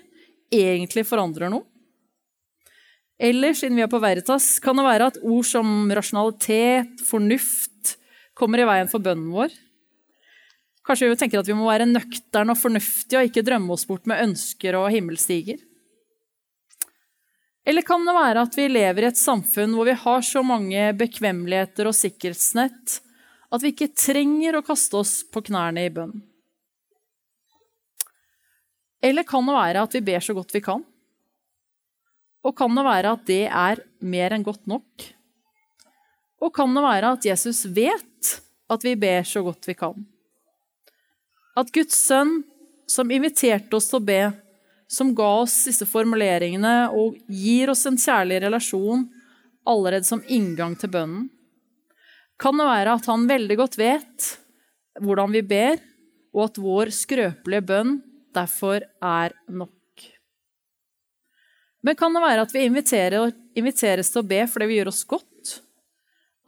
egentlig 0.53 1.07
forandrer 1.09 1.53
noe? 1.53 1.65
Eller, 3.19 3.55
siden 3.55 3.79
vi 3.79 3.85
er 3.85 3.91
på 3.91 4.01
Veritas, 4.03 4.59
kan 4.61 4.77
det 4.77 4.85
være 4.85 5.07
at 5.13 5.21
ord 5.23 5.47
som 5.47 5.87
rasjonalitet, 5.95 6.99
fornuft, 7.07 7.95
kommer 8.35 8.61
i 8.61 8.67
veien 8.67 8.91
for 8.91 9.03
bønnen 9.03 9.31
vår? 9.33 9.55
Kanskje 10.85 11.09
vi 11.09 11.17
tenker 11.17 11.41
at 11.41 11.49
vi 11.49 11.57
må 11.57 11.69
være 11.71 11.87
nøkterne 11.89 12.53
og 12.53 12.61
fornuftige 12.61 13.21
og 13.21 13.31
ikke 13.31 13.45
drømme 13.47 13.73
oss 13.73 13.87
bort 13.89 14.05
med 14.11 14.21
ønsker 14.27 14.77
og 14.77 14.91
himmelstiger? 14.93 15.63
Eller 17.65 17.87
kan 17.87 18.05
det 18.05 18.13
være 18.13 18.43
at 18.45 18.59
vi 18.59 18.67
lever 18.69 19.07
i 19.07 19.09
et 19.09 19.21
samfunn 19.21 19.73
hvor 19.73 19.89
vi 19.89 19.97
har 19.97 20.27
så 20.27 20.43
mange 20.45 20.91
bekvemmeligheter 20.99 21.89
og 21.89 21.97
sikkerhetsnett 21.97 22.99
at 23.55 23.63
vi 23.63 23.71
ikke 23.71 23.93
trenger 23.95 24.59
å 24.59 24.65
kaste 24.67 24.99
oss 24.99 25.21
på 25.31 25.45
knærne 25.47 25.87
i 25.87 25.93
bønn? 25.95 26.15
Eller 29.05 29.27
kan 29.29 29.45
det 29.47 29.55
være 29.55 29.85
at 29.85 29.95
vi 29.95 30.03
ber 30.05 30.25
så 30.25 30.35
godt 30.37 30.55
vi 30.55 30.63
kan? 30.65 30.83
Og 32.45 32.57
kan 32.57 32.73
det 32.77 32.85
være 32.85 33.13
at 33.17 33.27
det 33.29 33.45
er 33.47 33.83
mer 34.05 34.35
enn 34.35 34.45
godt 34.45 34.67
nok? 34.69 35.05
Og 36.45 36.53
kan 36.57 36.73
det 36.77 36.85
være 36.85 37.13
at 37.17 37.29
Jesus 37.29 37.65
vet 37.73 38.35
at 38.73 38.85
vi 38.85 38.95
ber 39.01 39.25
så 39.29 39.45
godt 39.45 39.69
vi 39.69 39.77
kan? 39.77 40.07
At 41.55 41.71
Guds 41.73 41.97
sønn, 42.09 42.43
som 42.91 43.13
inviterte 43.13 43.77
oss 43.79 43.87
til 43.89 44.01
å 44.01 44.05
be, 44.05 44.23
som 44.91 45.15
ga 45.17 45.29
oss 45.45 45.55
disse 45.69 45.87
formuleringene 45.89 46.91
og 46.93 47.17
gir 47.33 47.73
oss 47.73 47.87
en 47.89 47.97
kjærlig 48.01 48.43
relasjon 48.45 49.07
allerede 49.69 50.05
som 50.05 50.25
inngang 50.29 50.75
til 50.77 50.93
bønnen, 50.93 51.31
kan 52.41 52.59
det 52.59 52.67
være 52.67 52.97
at 52.99 53.07
han 53.11 53.29
veldig 53.31 53.57
godt 53.61 53.79
vet 53.79 54.31
hvordan 55.03 55.33
vi 55.35 55.43
ber, 55.47 55.81
og 56.35 56.49
at 56.49 56.61
vår 56.63 56.91
skrøpelige 56.95 57.67
bønn 57.67 57.97
derfor 58.35 58.83
er 59.03 59.35
nok. 59.51 60.05
Men 61.85 61.99
kan 61.99 62.15
det 62.17 62.23
være 62.25 62.47
at 62.47 62.55
vi 62.55 62.65
inviteres 62.67 64.11
til 64.11 64.23
å 64.23 64.27
be 64.27 64.41
fordi 64.51 64.71
vi 64.71 64.79
gjør 64.81 64.91
oss 64.91 65.05
godt? 65.09 65.59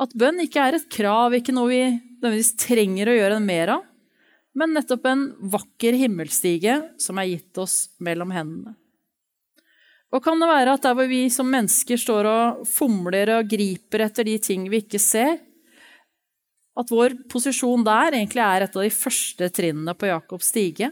At 0.00 0.14
bønn 0.16 0.40
ikke 0.44 0.62
er 0.62 0.78
et 0.78 0.88
krav, 0.92 1.36
ikke 1.36 1.54
noe 1.56 1.70
vi 1.70 1.82
nødvendigvis 1.86 2.56
trenger 2.60 3.10
å 3.10 3.16
gjøre 3.16 3.44
mer 3.44 3.76
av, 3.76 3.84
men 4.56 4.72
nettopp 4.72 5.06
en 5.10 5.26
vakker 5.52 5.96
himmelstige 6.00 6.78
som 7.00 7.20
er 7.20 7.30
gitt 7.34 7.60
oss 7.60 7.76
mellom 8.00 8.32
hendene. 8.32 8.74
Og 10.14 10.22
kan 10.24 10.40
det 10.40 10.48
være 10.48 10.76
at 10.76 10.84
der 10.86 10.94
hvor 10.96 11.08
vi 11.10 11.26
som 11.32 11.48
mennesker 11.50 12.00
står 12.00 12.28
og 12.30 12.62
fomler 12.70 13.34
og 13.36 13.48
griper 13.50 14.06
etter 14.06 14.24
de 14.28 14.38
ting 14.40 14.64
vi 14.72 14.80
ikke 14.84 15.00
ser, 15.02 15.36
at 16.76 16.92
vår 16.92 17.14
posisjon 17.32 17.84
der 17.86 18.18
egentlig 18.18 18.42
er 18.44 18.66
et 18.66 18.76
av 18.76 18.84
de 18.84 18.92
første 18.92 19.48
trinnene 19.54 19.94
på 19.96 20.10
Jakobs 20.10 20.50
stige? 20.52 20.90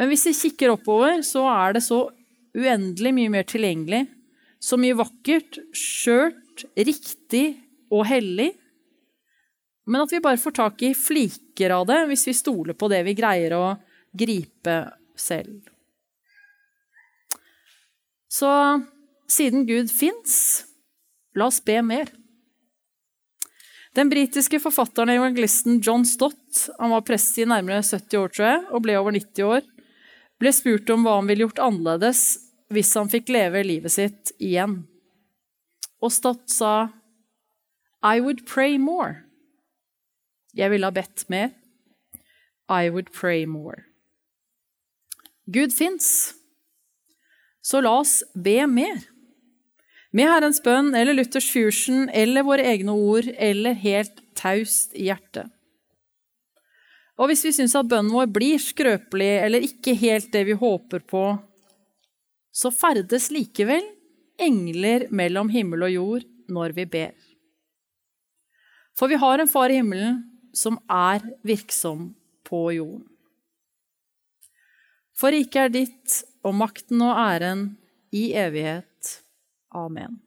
Men 0.00 0.08
hvis 0.08 0.24
vi 0.30 0.36
kikker 0.36 0.72
oppover, 0.72 1.20
så 1.26 1.44
er 1.50 1.76
det 1.76 1.84
så 1.84 2.06
uendelig 2.56 3.12
mye 3.16 3.32
mer 3.32 3.44
tilgjengelig. 3.48 4.06
Så 4.60 4.78
mye 4.80 4.96
vakkert, 4.96 5.58
skjørt, 5.76 6.64
riktig 6.76 7.60
og 7.92 8.06
hellig. 8.08 8.50
Men 9.90 10.04
at 10.04 10.12
vi 10.14 10.22
bare 10.24 10.40
får 10.40 10.56
tak 10.56 10.82
i 10.86 10.94
fliker 10.96 11.74
av 11.74 11.86
det 11.88 12.00
hvis 12.10 12.26
vi 12.28 12.36
stoler 12.36 12.76
på 12.78 12.88
det 12.92 13.02
vi 13.06 13.16
greier 13.18 13.56
å 13.56 13.64
gripe 14.16 14.76
selv. 15.18 15.68
Så 18.30 18.50
siden 19.30 19.66
Gud 19.66 19.90
fins, 19.92 20.64
la 21.36 21.48
oss 21.50 21.60
be 21.64 21.80
mer. 21.82 22.12
Den 23.96 24.10
britiske 24.10 24.60
forfatteren 24.62 25.10
og 25.10 25.18
evangelisten 25.18 25.80
John 25.82 26.04
Stott 26.06 26.68
han 26.78 26.92
var 26.94 27.02
prest 27.06 27.38
i 27.42 27.46
nærmere 27.48 27.82
70 27.82 28.20
år 28.20 28.30
tror 28.34 28.46
jeg, 28.46 28.60
og 28.70 28.84
ble 28.84 28.94
over 29.00 29.16
90 29.16 29.48
år, 29.48 29.66
ble 30.40 30.52
spurt 30.54 30.92
om 30.94 31.02
hva 31.04 31.16
han 31.18 31.30
ville 31.30 31.48
gjort 31.48 31.62
annerledes 31.64 32.22
hvis 32.70 32.92
han 32.94 33.10
fikk 33.10 33.32
leve 33.34 33.64
livet 33.66 33.92
sitt 33.92 34.30
igjen. 34.38 34.84
Og 36.00 36.14
Stott 36.14 36.46
sa, 36.54 36.92
I 38.00 38.22
would 38.22 38.46
pray 38.46 38.78
more. 38.78 39.24
Jeg 40.54 40.70
ville 40.70 40.86
ha 40.86 40.94
bedt 40.94 41.26
mer. 41.28 41.50
I 42.70 42.88
would 42.88 43.10
pray 43.10 43.44
more. 43.44 43.82
Gud 45.50 45.74
fins, 45.74 46.34
så 47.60 47.82
la 47.82 47.96
oss 47.98 48.20
be 48.38 48.62
mer. 48.70 49.02
Med 50.10 50.26
Herrens 50.26 50.58
bønn 50.62 50.90
eller 50.96 51.14
Luthers 51.14 51.46
fusion 51.52 52.08
eller 52.10 52.42
våre 52.46 52.66
egne 52.66 52.94
ord 52.96 53.28
eller 53.36 53.76
helt 53.78 54.18
taust 54.38 54.96
i 54.98 55.06
hjertet. 55.06 55.46
Og 57.20 57.30
hvis 57.30 57.44
vi 57.44 57.52
syns 57.54 57.76
at 57.76 57.86
bønnen 57.86 58.12
vår 58.14 58.30
blir 58.32 58.58
skrøpelig 58.62 59.30
eller 59.44 59.66
ikke 59.66 59.94
helt 60.00 60.30
det 60.32 60.46
vi 60.48 60.56
håper 60.56 61.04
på, 61.04 61.24
så 62.50 62.72
ferdes 62.74 63.28
likevel 63.30 63.84
engler 64.40 65.06
mellom 65.14 65.52
himmel 65.52 65.86
og 65.86 65.94
jord 65.94 66.26
når 66.50 66.74
vi 66.80 66.86
ber. 66.90 67.14
For 68.98 69.12
vi 69.12 69.20
har 69.20 69.38
en 69.38 69.50
far 69.52 69.70
i 69.70 69.78
himmelen 69.78 70.22
som 70.56 70.80
er 70.90 71.22
virksom 71.46 72.10
på 72.48 72.64
jorden. 72.74 73.06
For 75.14 75.36
riket 75.36 75.60
er 75.68 75.72
ditt, 75.74 76.20
og 76.40 76.56
makten 76.56 77.02
og 77.04 77.18
æren 77.20 77.66
i 78.16 78.30
evighet. 78.32 78.89
Amen. 79.72 80.20